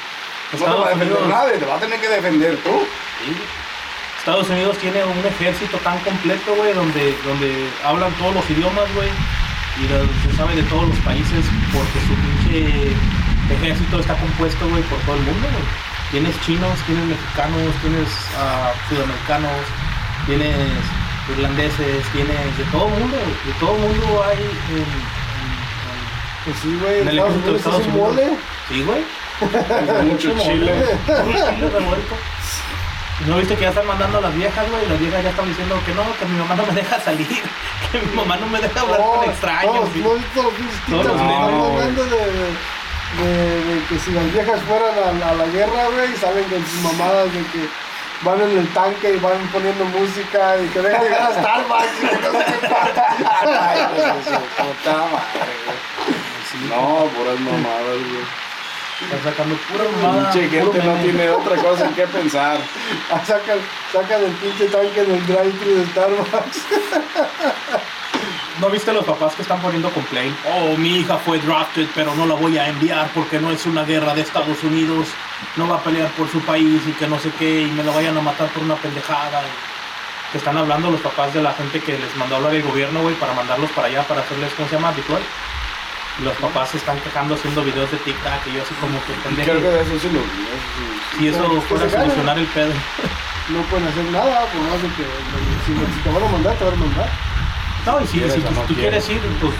[0.52, 1.28] No te va a defender Unidos.
[1.28, 2.86] nadie, te va a tener que defender tú.
[4.26, 9.08] Estados Unidos tiene un ejército tan completo, güey, donde, donde hablan todos los idiomas, güey,
[9.78, 12.14] y lo- se sabe de todos los países porque su
[12.50, 12.90] pinche
[13.54, 15.64] ejército está compuesto, güey, por todo el mundo, güey.
[16.10, 19.62] Tienes chinos, tienes mexicanos, tienes ah, sudamericanos,
[20.26, 20.56] tienes
[21.30, 25.06] irlandeses, tienes de todo el mundo, de todo el mundo hay en, en-
[26.44, 27.00] Pues sí, güey.
[27.02, 28.08] en el ejército de Estados un Unidos.
[28.10, 28.26] mole.
[28.68, 29.02] Sí, güey.
[30.10, 30.84] Mucho chile.
[31.06, 32.14] Puro chile revuelto.
[33.24, 34.86] ¿No viste que ya están mandando a las viejas, güey?
[34.86, 37.26] Las viejas ya están diciendo que no, que mi mamá no me deja salir,
[37.90, 39.74] que mi mamá no me deja hablar Oh, con extraños.
[39.96, 42.16] No, titas los están memes, hablando de,
[43.24, 47.32] de, que si las viejas fueran a, a la guerra, güey, salen con sus mamadas
[47.32, 47.68] de que
[48.22, 52.02] van en el tanque y van poniendo música y que dejan de llegar a Starbucks
[52.02, 53.04] y que no sé qué pasa.
[53.70, 56.68] Ay, pues, puta madre, güey.
[56.68, 58.45] No, puras mamadas, güey.
[59.00, 60.32] Están sacando pura mamada.
[60.32, 62.58] Pinche gente no tiene otra cosa en qué pensar.
[63.10, 63.58] Ah, Sacan,
[63.92, 66.62] sacan el pinche tanque en el drive-thru de Starbucks.
[68.60, 70.34] ¿No viste los papás que están poniendo complaint?
[70.46, 73.84] Oh, mi hija fue drafted, pero no la voy a enviar porque no es una
[73.84, 75.08] guerra de Estados Unidos.
[75.56, 77.92] No va a pelear por su país y que no sé qué, y me la
[77.92, 79.42] vayan a matar por una pendejada.
[80.32, 83.02] Que están hablando los papás de la gente que les mandó a hablar el gobierno,
[83.02, 84.92] güey, para mandarlos para allá, para hacerles, ¿cómo se llama?
[84.92, 85.22] Deploy.
[86.22, 89.50] Los papás se están quejando haciendo videos de TikTok y yo así como que pendejo.
[89.50, 90.20] Creo que eso sí lo.
[91.18, 92.72] Si eso fuera a solucionar el pedo.
[93.48, 95.04] No pueden hacer nada, por más de que
[95.66, 97.10] si, te van a mandar, te van a mandar.
[97.86, 99.54] No, y si, si tú, no tú quieres ir, pues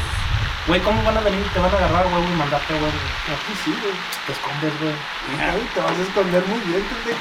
[0.67, 1.47] Güey, ¿cómo van a venir?
[1.55, 2.91] Te van a agarrar, güey, y mandarte, güey.
[2.91, 3.95] Aquí sí, güey.
[4.27, 4.95] Te escondes, güey.
[5.39, 7.21] Ay, te vas a esconder muy bien, pendejo.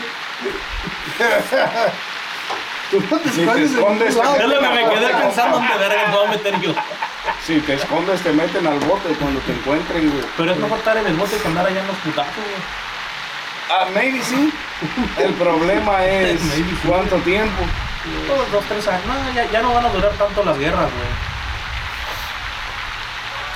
[2.92, 4.16] Tú no te Si te escondes escondes.
[4.16, 6.74] Es lo que me quedé pensando, ¿dónde verga me voy a meter yo?
[7.46, 10.24] Si te escondes, te meten al bote cuando te encuentren, güey.
[10.38, 12.86] Pero es mejor estar en el bote que andar allá en los putazos, güey.
[13.70, 14.54] Ah, maybe sí.
[15.18, 16.80] El problema es Maybe sí.
[16.88, 17.64] cuánto tiempo.
[18.28, 19.02] Todos dos, tres años.
[19.08, 21.36] No, ya, ya no van a durar tanto las guerras, güey.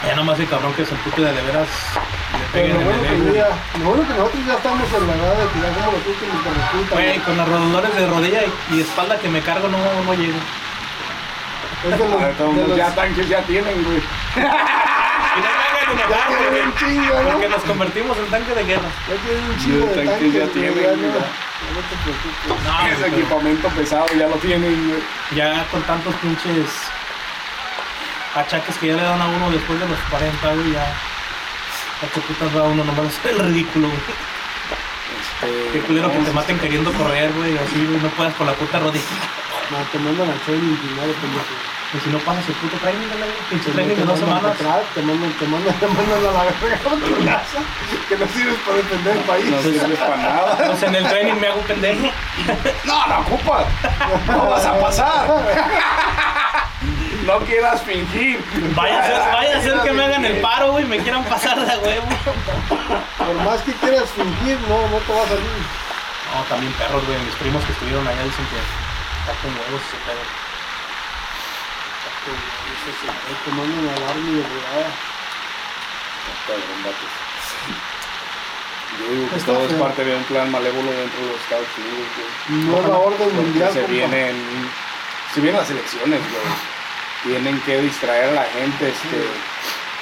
[0.08, 1.67] Ya nomás el cabrón que se empute de de veras
[2.32, 4.88] le Pero peguen lo en bueno, el que ya, lo bueno que nosotros ya estamos
[4.93, 6.97] en la edad de que ya somos los últimos nos juntan.
[6.97, 10.39] Güey, con los rodadores de rodilla y, y espalda que me cargo no, no llego.
[11.84, 13.98] Es de los, todos de los- ya tanques ya tienen, güey.
[15.38, 16.62] Y no me hagan ya enojar, tienen güey.
[16.63, 17.30] un chingo, ¿no?
[17.30, 18.89] Porque nos convertimos en tanque de guerra.
[19.08, 21.13] Ya tienen un chingo Los de tanques tanques, ya tienen, ya no, ya.
[21.13, 22.63] ya no te preocupes.
[22.65, 25.02] No, Ese pero equipamiento pesado ya lo tienen, güey.
[25.36, 26.68] ya con tantos pinches
[28.36, 30.84] achaques que ya le dan a uno después de los 40, güey, ya.
[30.84, 34.00] ¿A qué putas va uno nomás a el ridículo, güey?
[35.20, 38.54] Este, Qué culero que te maten queriendo correr, güey, así, güey, no puedas con la
[38.54, 39.06] puta rodilla.
[39.69, 41.53] No, te mandan al training primero, pendejo.
[41.93, 44.58] Y si no pasas el puto training, güey, pinche training de dos semanas.
[44.58, 47.60] Te mandan, te mandan, te mandan a la verga a tu casa,
[48.08, 49.45] que no sirves para defender el país.
[49.45, 50.58] No sirves para nada.
[50.69, 52.08] Pues en el training me hago pendejo.
[52.86, 53.65] No, no ocupas.
[54.27, 55.27] No vas a pasar.
[57.25, 58.43] No quieras fingir.
[58.75, 61.60] Vaya a ser, vaya a ser que me hagan el paro, güey, me quieran pasar
[61.60, 62.08] de huevo.
[63.17, 65.62] Por más que quieras fingir, no, no te va a salir.
[66.34, 68.88] No, también perros, güey, mis primos que estuvieron allá dicen que
[69.30, 70.24] está con huevos ese pedo.
[73.46, 74.89] Te mandan al army de volada.
[76.48, 77.13] Cabrón, vatos.
[79.00, 81.68] Yo digo que Está todo es parte de un plan malévolo dentro de los Estados
[81.78, 82.65] Unidos, güey.
[82.65, 83.74] Nueva orden Porque mundial.
[83.74, 84.36] se vienen,
[85.34, 86.48] se vienen las elecciones, güey.
[87.24, 89.22] Tienen que distraer a la gente este,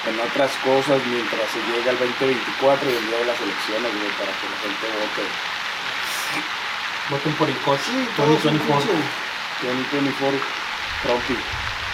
[0.09, 4.11] en otras cosas mientras se llega el 2024 y el día de las elecciones, güey,
[4.15, 6.56] para que la gente vote.
[7.09, 8.91] Voten por el coche Sí, todo es un 2024.
[8.91, 8.99] pinche,
[9.63, 10.39] 2024,
[11.03, 11.37] Trumpy,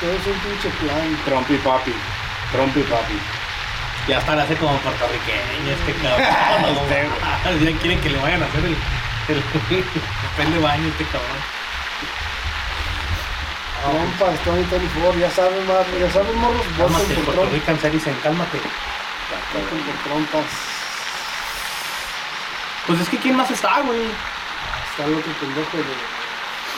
[0.01, 1.17] todo es un pinche plan.
[1.25, 1.93] Trumpy papi,
[2.51, 3.19] Trumpy papi.
[4.07, 6.23] Ya hasta le hace como puertorriqueño este cabrón.
[7.53, 8.75] Este, ya quieren que le vayan a hacer el,
[9.29, 11.41] el, papel de baño este cabrón.
[13.83, 17.53] Trompas, Tony, Tony Ford, ya saben, mar, ya saben, morros, voten Cálmate, por Puerto.
[17.53, 18.57] Rican se dicen, cálmate.
[18.57, 20.45] Voten por trompas.
[22.87, 24.07] Pues es que ¿quién más está, güey?
[24.93, 25.83] Está el otro pendejo de...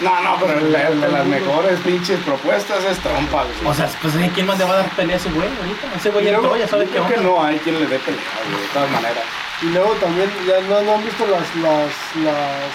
[0.03, 3.55] No, no, pero el, el de las mejores pinches propuestas es Trumpa, güey.
[3.65, 5.87] O sea, pues ¿quién más le va a dar pelea a ese güey ahorita?
[5.95, 7.99] Ese güey ya entró, ya sabe yo qué creo que no hay quien le dé
[7.99, 9.23] pelea, güey, de todas maneras.
[9.61, 11.91] Y luego también, ya no, no han visto las, las,
[12.23, 12.71] las,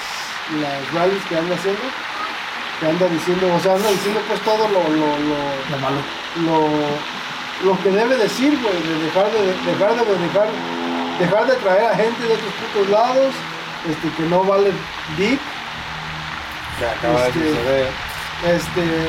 [0.60, 1.82] las rallies que anda haciendo,
[2.80, 5.40] que anda diciendo, o sea, anda diciendo pues todo lo, lo, lo,
[5.72, 6.00] Lo malo.
[6.44, 10.48] lo, lo que debe decir, güey, de dejar de, dejar de dejar,
[11.18, 13.34] dejar de traer a gente de otros putos lados,
[13.88, 14.72] este, que no vale
[15.16, 15.38] deep,
[16.78, 17.88] Que acaba Este- de suceder.
[18.56, 19.08] este,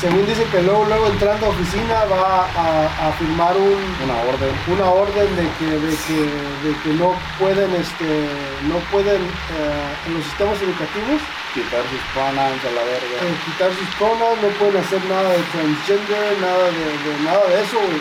[0.00, 4.50] según dice que luego, luego entrando a oficina va a, a firmar un, Una orden.
[4.68, 8.28] una orden de que, de que, de que no pueden, este,
[8.62, 11.20] no pueden eh, en los sistemas educativos
[11.52, 13.16] Quitar sus panas a la verga.
[13.20, 17.62] eh, quitar sus pronombres, no pueden hacer nada de transgender, nada de, de- nada de
[17.62, 18.00] eso, güey.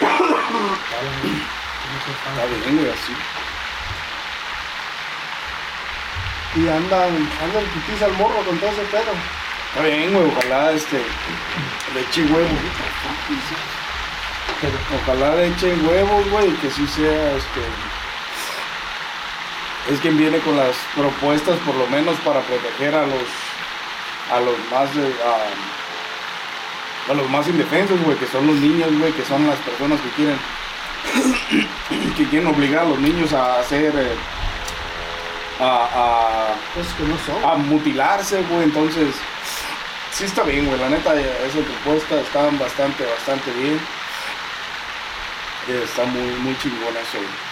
[2.10, 3.12] Está bien, así.
[6.56, 9.12] Y andan, andan pitiza al morro con todo ese pedo.
[9.70, 10.96] Está bien, güey, ojalá este.
[11.94, 12.50] Le eche huevos.
[15.02, 17.60] Ojalá le echen huevos, güey, que sí sea este.
[19.92, 23.22] Es quien viene con las propuestas, por lo menos, para proteger a los.
[24.32, 24.88] a los más.
[24.88, 24.90] a,
[27.10, 30.08] a los más indefensos, güey, que son los niños, güey, que son las personas que
[30.10, 30.38] quieren.
[32.16, 33.94] que quieren obligar a los niños a hacer.
[33.96, 34.16] eh,
[35.60, 37.44] a, a Cosas que no son.
[37.44, 38.64] a mutilarse, güey.
[38.64, 39.14] Entonces,
[40.12, 40.78] sí está bien, güey.
[40.80, 43.80] La neta, esa propuesta está bastante, bastante bien.
[45.68, 47.50] Eh, Está muy, muy chingón eso, güey.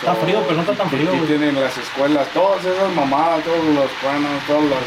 [0.00, 1.26] Está frío, pero no está tan frío, güey.
[1.26, 4.78] tienen las escuelas, todas esas mamadas, todos los planos, todos los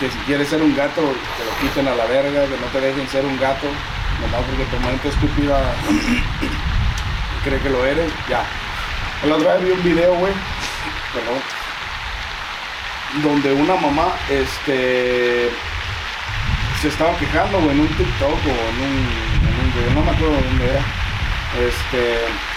[0.00, 2.80] que si quieres ser un gato, te lo quiten a la verga, que no te
[2.80, 3.66] dejen ser un gato,
[4.22, 5.60] nomás porque tu mente estúpida
[7.44, 8.42] cree que lo eres, ya.
[9.22, 10.32] El otro día vi un video, güey,
[11.12, 11.40] perdón,
[13.22, 15.50] donde una mamá, este,
[16.80, 19.08] se estaba quejando, en un TikTok o en un,
[19.48, 19.54] en
[19.88, 20.80] un no me acuerdo dónde era,
[21.68, 22.02] este,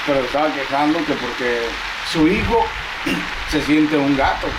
[0.06, 1.68] pero estaba quejando que porque
[2.12, 2.66] su hijo
[3.52, 4.48] se siente un gato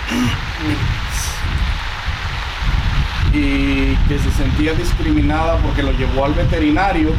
[3.33, 7.09] y que se sentía discriminada porque lo llevó al veterinario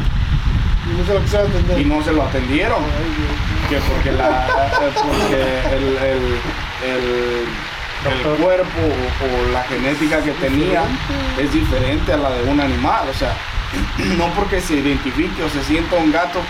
[0.91, 1.79] Y no se lo quisieron atender.
[1.81, 2.83] y no se lo atendieron.
[2.83, 4.47] Ay, que porque la
[4.81, 6.41] eh, porque el, el-
[6.91, 7.47] el-
[8.11, 10.85] el cuerpo o, o la genética que tenía
[11.39, 13.37] es diferente a la de un animal o sea
[14.17, 16.41] no porque se identifique o se sienta un gato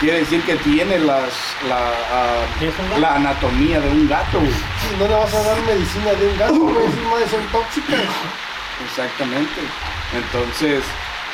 [0.00, 1.30] quiere decir que tiene las
[1.68, 4.52] la, ah, anatomía de un gato güey.
[4.98, 6.86] No le vas a dar medicina de un gato, güey.
[6.86, 8.00] Esas madres son tóxicas.
[8.84, 9.60] exactamente
[10.16, 10.82] entonces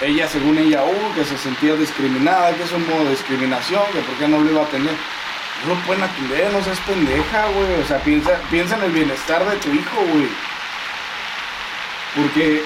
[0.03, 4.01] ella según ella uh, que se sentía discriminada que es un modo de discriminación que
[4.01, 4.95] por qué no lo iba a tener
[5.65, 7.81] no lo pueden atender, no seas pendeja, güey.
[7.81, 10.29] O sea, piensa, piensa en el bienestar de tu hijo, güey.
[12.15, 12.63] Porque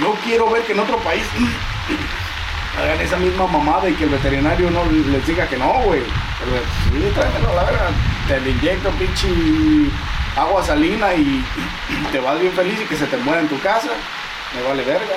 [0.00, 1.24] no quiero ver que en otro país
[2.78, 6.02] hagan esa misma mamada y que el veterinario no les diga que no, güey.
[6.38, 7.88] Pero, Sí, tráetelo a la verga.
[8.28, 9.28] Te le inyecto pinche
[10.36, 11.44] agua salina y
[12.12, 13.90] te vas bien feliz y que se te muera en tu casa.
[14.54, 15.16] Me vale verga.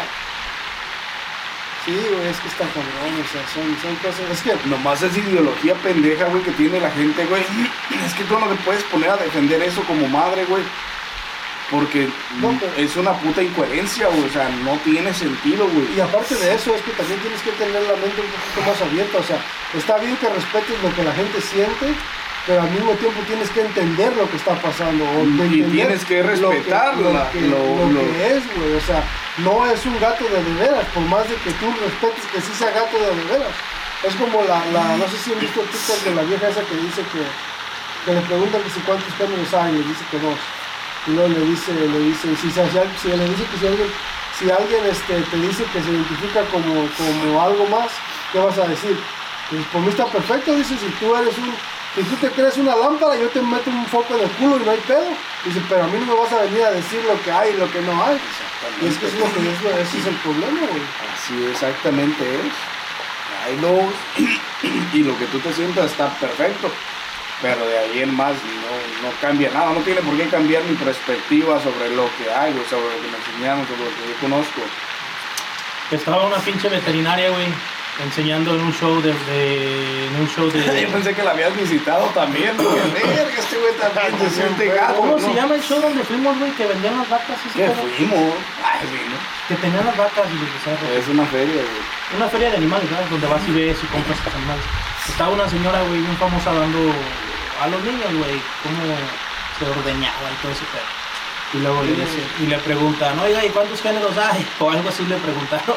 [1.90, 4.30] Sí, güey, es que está cabrón, o sea, son, son cosas.
[4.32, 7.42] Es que Nomás es ideología pendeja, güey, que tiene la gente, güey.
[8.06, 10.64] Es que tú no te puedes poner a defender eso como madre, güey.
[11.72, 12.10] Porque
[12.42, 14.24] No, pero- es una puta incoherencia, güey.
[14.26, 15.88] O sea, no tiene sentido, güey.
[15.96, 18.82] Y aparte de eso, es que también tienes que tener la mente un poquito más
[18.82, 19.18] abierta.
[19.18, 19.38] O sea,
[19.76, 21.94] está bien que respetes lo que la gente siente,
[22.48, 25.04] pero al mismo tiempo tienes que entender lo que está pasando.
[25.06, 28.74] O Y tienes que lo respetar lo que, lo- lo lo- que es, güey.
[28.76, 29.04] O sea,
[29.38, 32.52] no es un gato de de veras, por más de que tú respetes que sí
[32.58, 33.54] sea gato de de veras.
[34.04, 36.62] Es como la, la no sé si han visto el TikTok de la vieja esa
[36.62, 37.22] que dice que,
[38.06, 40.40] que le preguntan que si cuántos géneros hay, y dice que dos.
[41.08, 43.90] Y luego le dice, le dice, si, se- si, si le dice que si alguien,
[44.40, 47.92] si alguien este, te dice que se identifica como, como algo más,
[48.32, 48.98] ¿qué vas a decir?
[49.50, 51.52] Pues por mí está perfecto, dice, si tú eres un,
[51.96, 54.66] si tú te crees una lámpara, yo te meto un foco en el culo y
[54.66, 55.08] no hay pedo.
[55.44, 57.58] Dice, pero a mí no me vas a venir a decir lo que hay y
[57.58, 58.20] lo que no hay.
[58.82, 60.82] Y es que eso es, lo que es, ese es el problema, güey.
[61.14, 62.54] Así exactamente es.
[63.46, 63.94] Hay lobos
[64.94, 66.72] y lo que tú te sientas está perfecto.
[67.42, 69.74] Pero de ahí en más no, no cambia nada.
[69.74, 73.08] No tiene por qué cambiar mi perspectiva sobre lo que hay, güey, sobre lo que
[73.08, 74.62] me enseñaron, sobre lo que yo conozco.
[75.90, 77.48] Estaba una pinche veterinaria, güey,
[78.04, 81.56] enseñando en un show de, de- en un show Yo de pensé que la habías
[81.56, 82.56] visitado también.
[82.58, 84.96] Verga, este güey también se siente gato.
[84.96, 85.20] ¿Cómo ¿no?
[85.28, 87.76] se llama el show donde fuimos, güey, que vendían las vacas y ese ¿Qué pedo?
[87.82, 88.34] fuimos?
[88.64, 89.16] Ay, vino.
[89.48, 90.90] Que tenían las vacas y los becerros.
[90.98, 92.18] Es una feria, güey.
[92.18, 93.06] Una feria de animales, ¿verdad?
[93.10, 94.64] Donde vas y ves y compras tus animales.
[95.08, 96.80] Estaba una señora, güey, bien famosa dando
[97.62, 98.82] a los niños, güey, cómo
[99.58, 100.90] se ordeñaba y todo ese pedo.
[101.52, 104.48] Y luego le dice, y le preguntan, oiga, ¿y cuántos géneros hay?
[104.60, 105.76] O algo así le preguntaron.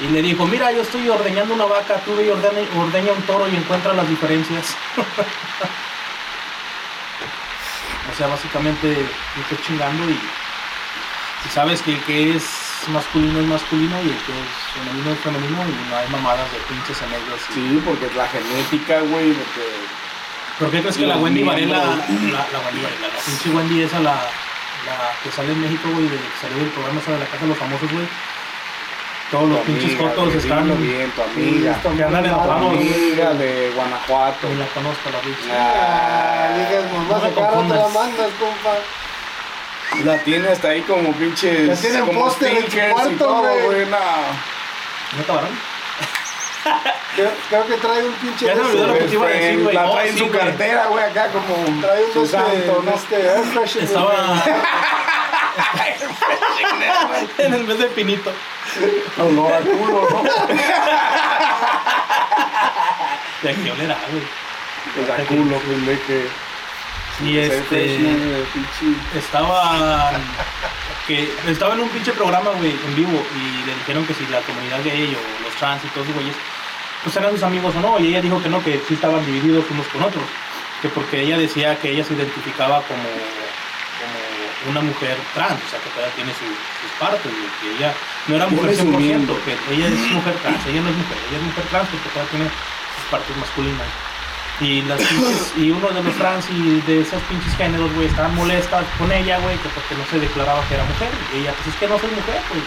[0.00, 3.22] Y le dijo, mira, yo estoy ordeñando una vaca, tú ve y ordeña, ordeña un
[3.22, 4.76] toro y encuentra las diferencias.
[8.12, 12.44] o sea, básicamente, yo estoy chingando y, y sabes que el que es
[12.92, 16.58] masculino es masculino y el que es femenino es femenino y no hay mamadas de
[16.72, 17.40] pinches enegros.
[17.50, 19.66] y- Sí, porque es la genética, güey, porque...
[20.58, 24.00] ¿Por qué crees que la Wendy Varela, la, la Wendy Varela, la pinche Wendy esa,
[24.00, 27.26] la, la que sale en México, güey, de que salió del programa esa de la
[27.26, 28.06] casa de los famosos, güey?
[29.30, 30.80] Todos los pinches güey, están...
[30.80, 31.78] bien, tu amiga.
[31.82, 32.88] que andan güey.
[32.88, 34.48] amiga de Guanajuato.
[34.48, 35.38] Ni la conozco, la bitch.
[35.52, 37.92] Ah, digas, mamá, la confundas.
[37.92, 40.04] mandas, compa.
[40.04, 41.68] La tiene hasta ahí como pinches.
[41.68, 43.86] La tiene en como póster en su stickers y cuarto, todo, güey.
[43.86, 43.98] no.
[45.16, 45.50] ¿No acabaron?
[47.14, 48.46] Creo, creo que trae un pinche.
[48.46, 49.74] Ya se me olvidó lo que te iba a decir, güey.
[49.74, 51.80] La Oh, trae en sí, su cartera, güey, acá como.
[51.80, 52.94] Trae un este, santo, ¿no?
[52.94, 54.44] este Estaba
[57.44, 58.32] en el mes de pinito.
[59.18, 60.22] Olor a culo, ¿no?
[63.42, 64.24] ¿De qué olerá, güey?
[64.94, 66.26] Pues a culo, pendeje.
[67.24, 68.44] Y Ese este...
[69.16, 70.12] estaba
[71.06, 74.40] que estaba en un pinche programa, güey, en vivo y le dijeron que si la
[74.42, 76.36] comunidad gay o los trans y todos esos güeyes,
[77.02, 79.64] pues eran sus amigos o no, y ella dijo que no, que sí estaban divididos
[79.70, 80.24] unos con otros,
[80.82, 83.02] que porque ella decía que ella se identificaba como
[84.66, 87.94] una mujer trans, o sea, que todavía tiene su- sus partes, güey, que ella
[88.26, 89.34] no era mujer Tiene su 100%, miembro.
[89.44, 92.30] que ella es mujer trans, ella no es mujer, ella es mujer trans porque todavía
[92.32, 93.88] tiene sus partes masculinas.
[94.60, 98.34] Y, las pinches- y uno de los trans y de esos pinches géneros, güey, estaban
[98.34, 101.10] molestas con ella, güey, que porque no se declaraba que era mujer.
[101.32, 102.62] Y ella, pues es que no soy mujer, güey.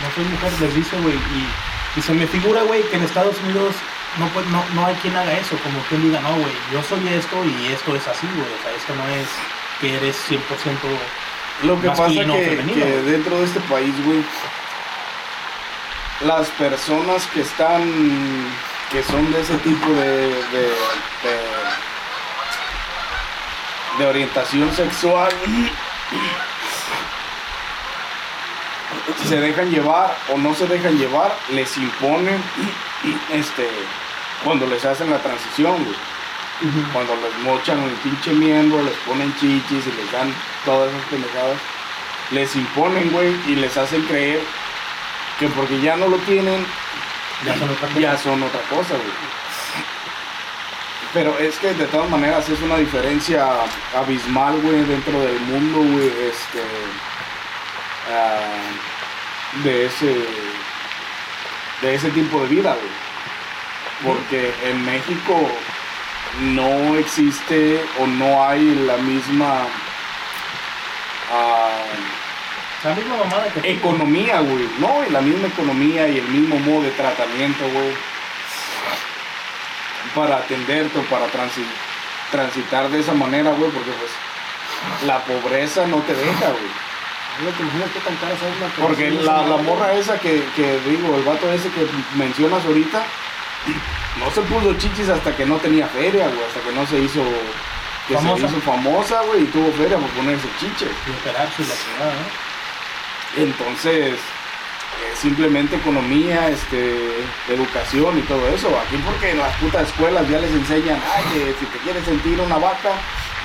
[0.00, 1.14] No soy mujer, les dice, güey.
[1.14, 3.74] Y, y se me figura, güey, que en Estados Unidos
[4.18, 5.56] no, pues, no, no hay quien haga eso.
[5.62, 8.48] Como quien diga, no, güey, yo soy esto y esto es así, güey.
[8.48, 9.28] O sea, esto no es
[9.80, 10.38] que eres 100%
[11.64, 14.24] Lo que pasa que, que dentro de este país, güey,
[16.22, 17.82] las personas que están,
[18.90, 20.62] que son de ese tipo de, de,
[21.22, 21.36] de,
[23.98, 25.32] de orientación sexual,
[29.28, 32.42] se dejan llevar o no se dejan llevar, les imponen
[33.32, 33.68] este
[34.44, 35.96] cuando les hacen la transición, güey.
[36.92, 40.32] Cuando les mochan el pinche miembro, les ponen chichis y les dan
[40.64, 41.58] todas esas pendejadas,
[42.30, 44.40] les imponen, güey, y les hacen creer
[45.38, 46.64] que porque ya no lo tienen,
[47.44, 48.00] Ya son otra cosa.
[48.00, 49.36] ya son otra cosa, güey.
[51.12, 53.46] Pero es que de todas maneras es una diferencia
[53.94, 56.62] abismal, güey, dentro del mundo, güey, este,
[58.10, 60.26] ah, de ese,
[61.82, 63.06] de ese tipo de vida, güey.
[64.04, 65.50] Porque en México
[66.40, 69.62] no existe o no hay la misma
[71.32, 71.68] ah,
[72.84, 75.04] La misma mamada que economía, güey, ¿no?
[75.06, 77.92] Y la misma economía y el mismo modo de tratamiento, güey.
[80.14, 81.66] Para atenderte o para transi-
[82.30, 84.10] transitar de esa manera, güey, porque pues
[85.06, 86.86] la pobreza no te deja, güey.
[88.86, 93.02] Porque la, la morra esa que, que digo, el vato ese que mencionas ahorita,
[94.18, 97.22] no se puso chichis hasta que no tenía feria, güey, hasta que no se hizo,
[98.08, 98.48] que Famosa.
[98.48, 100.90] se hizo famosa, güey, y tuvo feria por ponerse chiches.
[101.06, 103.42] y operarse y la chingada, ¿no?
[103.42, 108.68] Entonces, eh, simplemente economía, este, educación y todo eso.
[108.86, 112.40] Aquí porque en las putas escuelas ya les enseñan, ay, que si te quieres sentir
[112.40, 112.92] una vaca,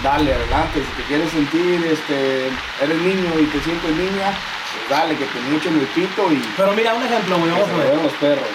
[0.04, 0.80] dale adelante.
[0.80, 2.48] Si te quieres sentir, este,
[2.82, 6.72] eres niño y te sientes niña, pues dale, que te muchen el pito y Pero
[6.74, 7.96] mira, un ejemplo, güey, vamos a ver.
[8.02, 8.48] los perros.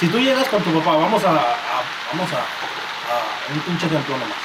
[0.00, 1.82] Si tú llegas con tu papá, vamos a, a-
[2.12, 4.36] vamos a, a un pinche ejemplo nomás.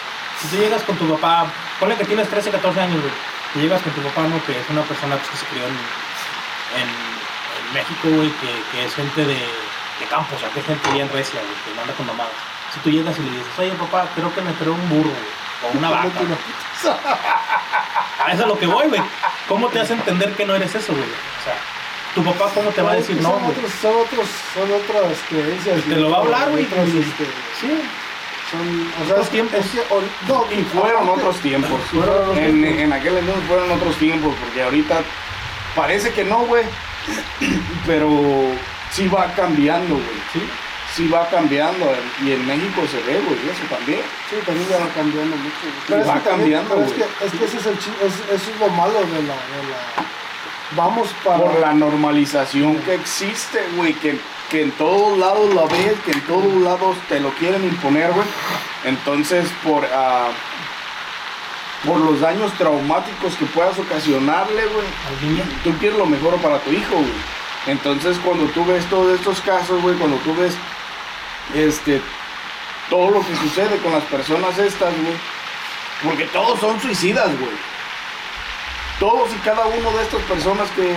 [0.41, 1.47] Si tú llegas con tu papá,
[1.79, 3.13] ponle que tienes 13, 14 años, güey.
[3.55, 4.43] Y llegas con tu papá, ¿no?
[4.45, 5.71] Que es una persona pues, que se crió en,
[6.81, 10.65] en, en México, güey, que, que es gente de, de campo, o sea, que es
[10.65, 12.33] gente bien recia, güey, que no anda con mamadas.
[12.73, 15.71] Si tú llegas y le dices, oye, papá, creo que me creo un burro, güey,
[15.73, 16.09] o una vaca.
[18.25, 19.01] A eso es lo que voy, güey.
[19.47, 21.03] ¿Cómo te hace entender que no eres eso, güey?
[21.05, 21.55] O sea,
[22.15, 23.51] tu papá, ¿cómo te va a decir no, son, güey?
[23.57, 25.83] otros, son, otros, son otras creencias.
[25.83, 26.63] Te lo va a hablar, güey.
[26.65, 27.23] Otras, y- este,
[27.59, 27.81] Sí.
[28.51, 29.59] son, o sea, Otros tiempos.
[29.59, 31.81] es que ori- no, Y fueron aparte- otros tiempos.
[31.91, 32.81] Fueron En, tiempos.
[32.83, 35.01] en aquel entonces fueron otros tiempos, porque ahorita
[35.75, 36.63] parece que no, güey.
[37.85, 38.09] Pero
[38.91, 40.17] sí va cambiando, güey.
[40.33, 40.41] Sí.
[40.95, 41.85] sí va cambiando
[42.23, 43.99] y en México se ve, güey, eso también.
[44.29, 45.67] Sí, también ya va cambiando mucho.
[45.87, 48.69] Pero va cambiando, pero es que, es que ese es el es- eso es lo
[48.69, 50.05] malo de la, de la
[50.71, 55.99] vamos para Por la normalización que existe, güey, que, que en todos lados la ves,
[56.05, 58.27] que en todos lados te lo quieren imponer, güey.
[58.83, 60.29] Entonces, por, ah,
[61.85, 64.87] por los daños traumáticos que puedas ocasionarle, güey,
[65.63, 67.35] tú quieres lo mejor para tu hijo, güey.
[67.67, 70.55] Entonces, cuando tú ves todos estos casos, güey, cuando tú ves
[71.53, 72.01] este
[72.89, 75.15] todo lo que sucede con las personas estas, güey,
[76.03, 77.74] porque todos son suicidas, güey.
[78.99, 80.87] Todos y cada uno de estas personas que,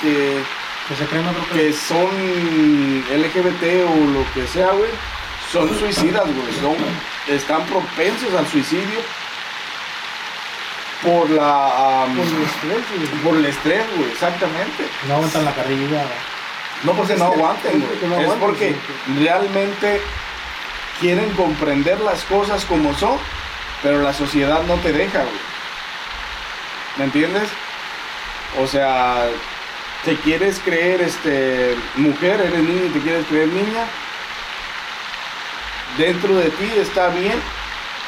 [0.00, 0.42] que,
[0.88, 4.90] Que se creen otro que son LGBT o lo que sea, güey,
[5.52, 6.54] son suicidas, güey.
[6.60, 6.76] Son,
[7.28, 9.00] están propensos al suicidio
[11.02, 12.06] por la...
[12.16, 13.22] por el estrés, güey.
[13.22, 14.88] por el estrés, güey, exactamente.
[15.06, 16.04] No aguantan la carrilla.
[16.84, 18.10] No porque no aguanten, güey.
[18.10, 20.00] no Es porque sí, realmente
[21.00, 23.18] quieren comprender las cosas como son,
[23.82, 25.55] pero la sociedad no te deja, güey.
[26.96, 27.48] ¿Me entiendes?
[28.58, 29.26] O sea,
[30.04, 33.84] te quieres creer este mujer, eres niño y te quieres creer niña.
[35.98, 37.34] Dentro de ti está bien,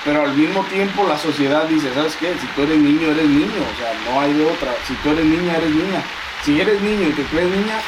[0.04, 2.34] pero al mismo tiempo la sociedad dice, ¿sabes qué?
[2.40, 4.74] Si tú eres niño, eres niño, o sea, no hay de otra.
[4.86, 6.02] Si tú eres niña, eres niña.
[6.44, 7.80] Si eres niño y te crees niña,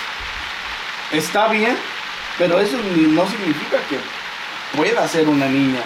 [1.12, 1.76] está bien,
[2.36, 3.98] pero eso no significa que
[4.76, 5.80] pueda ser una niña.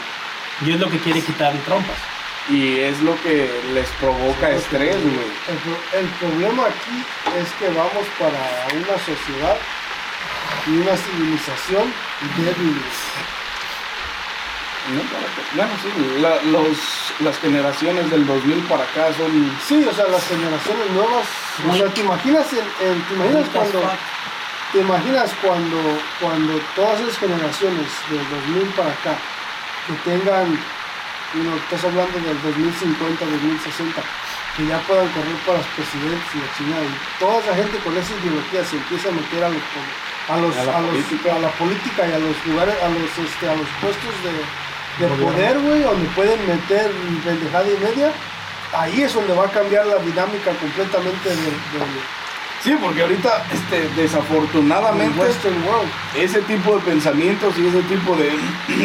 [0.64, 2.13] Y es lo que quiere quitar el trompas.
[2.50, 5.14] Y es lo que les provoca estrés, güey.
[5.48, 7.04] El, pro- el problema aquí
[7.40, 9.56] es que vamos para una sociedad
[10.66, 11.92] y una civilización
[12.36, 12.82] débil.
[14.92, 15.00] ¿no?
[15.56, 16.76] Para sí, la- los,
[17.20, 19.56] las generaciones del 2000 para acá son...
[19.66, 21.26] Sí, o sea, las generaciones nuevas.
[21.70, 23.80] O sea, ¿te imaginas, el, el- ¿te imaginas cuando,
[24.72, 29.16] te imaginas cuando, cuando todas esas generaciones del 2000 para acá
[29.86, 30.58] que tengan,
[31.40, 34.02] uno, estás hablando del 2050, 2060,
[34.56, 37.92] que ya puedan correr para los presidentes y la chingada, y toda esa gente con
[37.96, 39.62] esa ideología se empieza a meter a los,
[40.30, 41.28] a los, A la a los- política.
[41.34, 44.34] a la política y a los lugares, a los, este, a los puestos de,
[45.02, 46.90] de poder, güey, donde pueden meter
[47.24, 48.12] pendejada y media.
[48.72, 51.94] Ahí es donde va a cambiar la dinámica completamente del, del,
[52.62, 55.90] Sí, porque ahorita, este, desafortunadamente, Western World.
[56.16, 58.32] ese tipo de pensamientos y ese tipo de,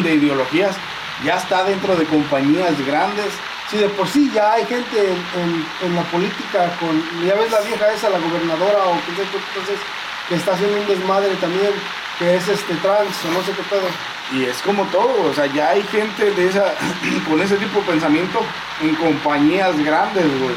[0.02, 0.76] de ideologías
[1.24, 3.28] ya está dentro de compañías grandes
[3.70, 6.96] Si de por sí ya hay gente en, en- en la política con,
[7.26, 9.80] ya ves la vieja esa, la gobernadora o qué sé entonces,
[10.28, 11.72] que está haciendo un desmadre también,
[12.18, 13.88] que es este trans o no sé qué pedo.
[14.32, 16.74] Y es como todo, o sea, ya hay gente de esa,
[17.30, 18.40] con ese tipo de pensamiento
[18.82, 20.56] en compañías grandes, güey,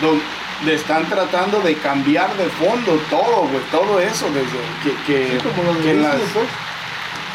[0.00, 5.46] donde están tratando de cambiar de fondo todo, güey, todo eso, desde que, que, Sí,
[5.48, 6.46] como lo de que en las, pues.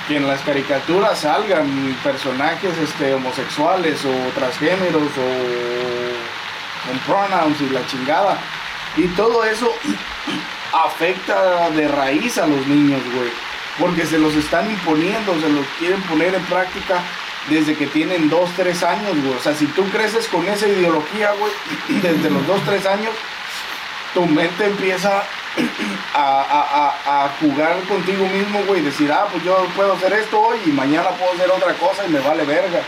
[0.08, 1.68] Que en las caricaturas salgan
[2.01, 8.38] personajes este, homosexuales o transgéneros o con pronouns y la chingada.
[8.95, 9.70] Y todo eso
[10.86, 13.30] afecta de raíz a los niños, güey.
[13.80, 17.01] Porque se los están imponiendo, se los quieren poner en práctica
[17.49, 19.34] desde que tienen 2, 3 años, güey.
[19.36, 21.51] O sea, si tú creces con esa ideología, güey,
[22.01, 23.14] desde los 2, 3 años,
[24.14, 25.24] tu mente empieza
[26.14, 28.82] a, a- a- jugar contigo mismo, güey.
[28.82, 32.10] Decir, ah, pues yo puedo hacer esto hoy y mañana puedo hacer otra cosa y
[32.10, 32.82] me vale verga.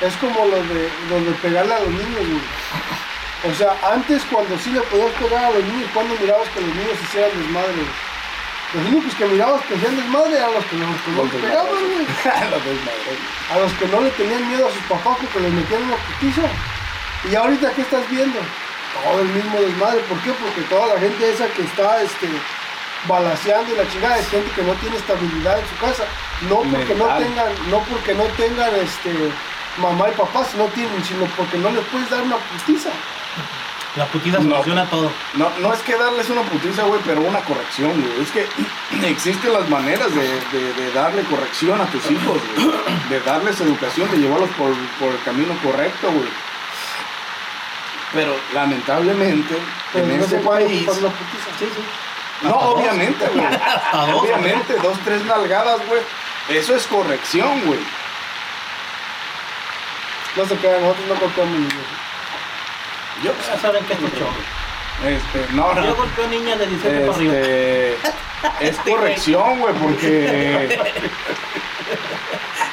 [0.00, 3.52] Es como lo de, lo de pegarle a los niños, güey.
[3.52, 6.74] O sea, antes cuando sí le podías pegar a los niños, cuando mirabas que los
[6.74, 8.12] niños hicieran desmadre, güey?
[8.74, 11.42] Los únicos que mirabas que hacían desmadre eran los que, los que no Los les
[11.42, 12.06] pegaban, güey.
[13.52, 16.42] A los que no le tenían miedo a sus papás porque les metían una putiza.
[17.30, 18.38] Y ahorita, ¿qué estás viendo?
[18.94, 20.00] Todo el mismo desmadre.
[20.08, 20.30] ¿Por qué?
[20.32, 22.28] Porque toda la gente esa que está este,
[23.08, 26.04] balaseando y la chingada es gente que no tiene estabilidad en su casa.
[26.48, 29.12] No porque no tengan, no porque no tengan este,
[29.78, 32.90] mamá y papá, si no tienen, sino porque no les puedes dar una putiza.
[33.96, 34.50] La putiza No.
[34.52, 35.12] soluciona todo.
[35.34, 38.22] No, no es que darles una putiza, güey, pero una corrección, güey.
[38.22, 38.46] Es que
[39.08, 42.68] existen las maneras de, de- de darle corrección a tus hijos, güey.
[43.10, 46.28] De darles educación, de llevarlos por, por el camino correcto, güey.
[48.12, 49.56] Pero lamentablemente,
[49.92, 50.88] Pero en no este país...
[51.58, 51.82] Sí, sí.
[52.42, 53.46] No, obviamente, güey.
[54.14, 56.02] Obviamente, dos, tres nalgadas, güey.
[56.48, 57.78] Eso es corrección, güey.
[60.36, 61.74] No se quedan, nosotros no golpeamos niños.
[63.22, 64.26] Yo, Ya saben que es mucho.
[65.06, 65.84] este, no, no.
[65.84, 67.34] Yo golpeo niñas de 17 para arriba.
[67.34, 67.96] Este,
[68.60, 70.78] es corrección, güey, porque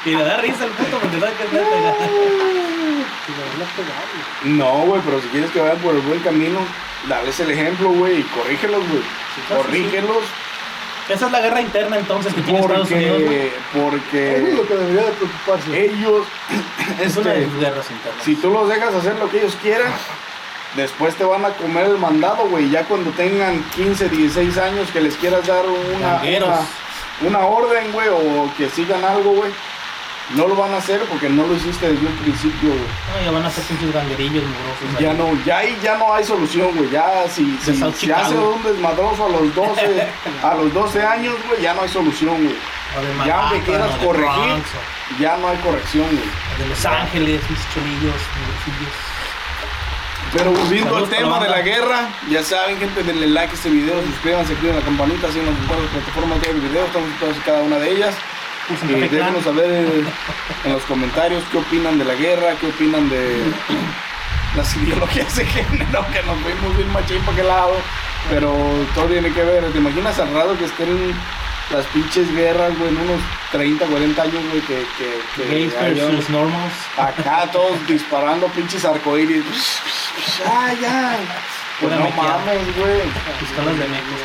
[0.06, 1.96] Y le da risa el puto porque sabe que es neta.
[4.58, 6.60] No, güey, pero si quieres que vayan por el buen camino,
[7.08, 9.02] dales el ejemplo, güey, y corrígelos, güey.
[9.48, 10.24] Corrígelos
[11.08, 13.22] Esa es la guerra interna entonces que tiene Estados Unidos.
[13.74, 15.86] porque Eso es lo porque que debería de preocuparse.
[15.86, 16.26] ellos
[17.02, 18.24] Es una de este, sus guerras internas.
[18.24, 19.92] si tú los dejas hacer lo que ellos quieran,
[20.76, 22.70] después te van a comer el mandado, güey.
[22.70, 26.60] Ya cuando tengan 15, 16 años que les quieras dar una, una,
[27.22, 29.52] una orden, güey, o que sigan algo, güey,
[30.36, 32.82] no lo van a hacer porque no lo hiciste desde un principio, güey.
[32.82, 35.00] No, ya van a ser pinches ganguerillos mugrosos.
[35.00, 35.18] Ya ahí.
[35.18, 36.90] no, ya ahí ya no hay solución, güey.
[36.92, 38.56] Ya si, si South se hace Chicago.
[38.56, 40.08] un desmadroso a los 12,
[40.44, 42.56] a los 12 años, güey, ya no hay solución, güey.
[42.56, 44.68] O Ya aunque quieras o corregir, Bronx,
[45.20, 46.30] ya no hay corrección, güey.
[46.56, 48.94] o de Los Ángeles, mis cholillos, mugrosillos.
[50.32, 54.00] Pero volviendo al tema de la guerra, ya saben, gente, denle like a este video,
[54.04, 57.78] suscríbanse, activen la campanita, todas las plataformas de video, estamos en todas y cada una
[57.80, 58.16] de ellas.
[58.70, 59.00] Y Clan.
[59.10, 60.04] déjenos saber eh,
[60.66, 63.44] en los comentarios qué opinan de la guerra, qué opinan de
[64.56, 67.74] las ideologías de género, que nos fuimos bien machín para aquel lado,
[68.30, 68.54] pero
[68.96, 69.72] todo tiene que ver.
[69.72, 71.14] ¿Te imaginas al rato que estén
[71.72, 76.30] las pinches guerras, güey, en unos 30, 40 años, güey, que, que, que Gays versus
[76.30, 76.74] normals.
[76.98, 79.44] acá todos disparando pinches arcoíris.
[80.40, 81.18] Ya, ya.
[81.80, 83.02] Pues no mames, güey.
[83.40, 84.20] Pistolas de mecos.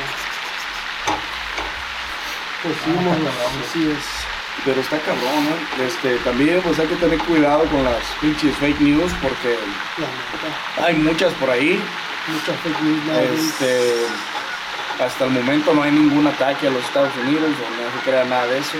[2.62, 3.62] Pues sí, Ah, cabrón.
[3.68, 4.33] así es.
[4.64, 5.84] Pero está cabrón, ¿no?
[5.84, 9.58] Este, también pues hay que tener cuidado con las pinches fake news porque
[10.82, 11.82] hay muchas por ahí.
[12.28, 13.38] Mucha fake news.
[13.38, 14.06] Este,
[15.04, 18.24] hasta el momento no hay ningún ataque a los Estados Unidos, o no se crea
[18.24, 18.78] nada de eso.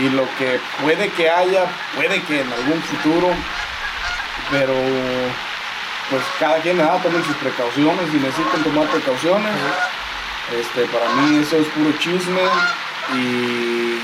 [0.00, 3.28] Y lo que puede que haya, puede que en algún futuro,
[4.50, 4.74] pero
[6.10, 9.52] pues cada quien nada tome sus precauciones y necesitan tomar precauciones.
[10.58, 12.40] Este, para mí eso es puro chisme
[13.14, 13.98] y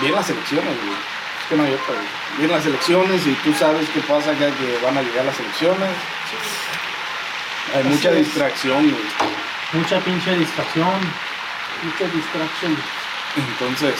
[0.00, 0.92] bien las elecciones, güey.
[0.94, 2.06] Es que no hay otra, güey.
[2.38, 5.90] Bien las elecciones y tú sabes qué pasa ya que van a llegar las elecciones.
[7.74, 8.16] Hay Así mucha es.
[8.26, 9.04] distracción, güey.
[9.72, 11.00] Mucha pinche distracción.
[11.82, 12.76] Mucha distracción.
[13.36, 13.94] Entonces,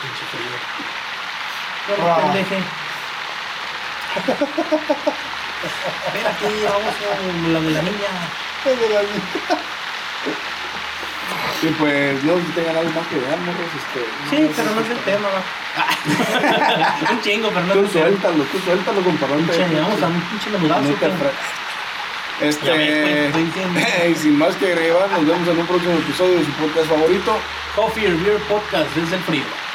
[0.00, 0.56] Pinche frío.
[1.88, 2.20] Bueno, Ah.
[2.22, 2.58] pendeje.
[6.06, 8.12] Espérate, vamos con la de la niña.
[8.64, 9.58] Es de la vida.
[11.60, 14.00] Sí, pues no sé si tengan algo más que ver, morros, este.
[14.30, 15.42] Sí, pero no es el tema, va.
[17.12, 19.36] Un chingo, pero no Tú suéltalo, tú suéltalo, compadre.
[19.36, 20.50] Pinche, vamos a un pinche
[22.40, 23.30] Este.
[24.10, 27.36] y sin más que agregar, nos vemos en un próximo episodio de su podcast favorito.
[27.74, 29.67] Coffee Beer Podcast desde el frío.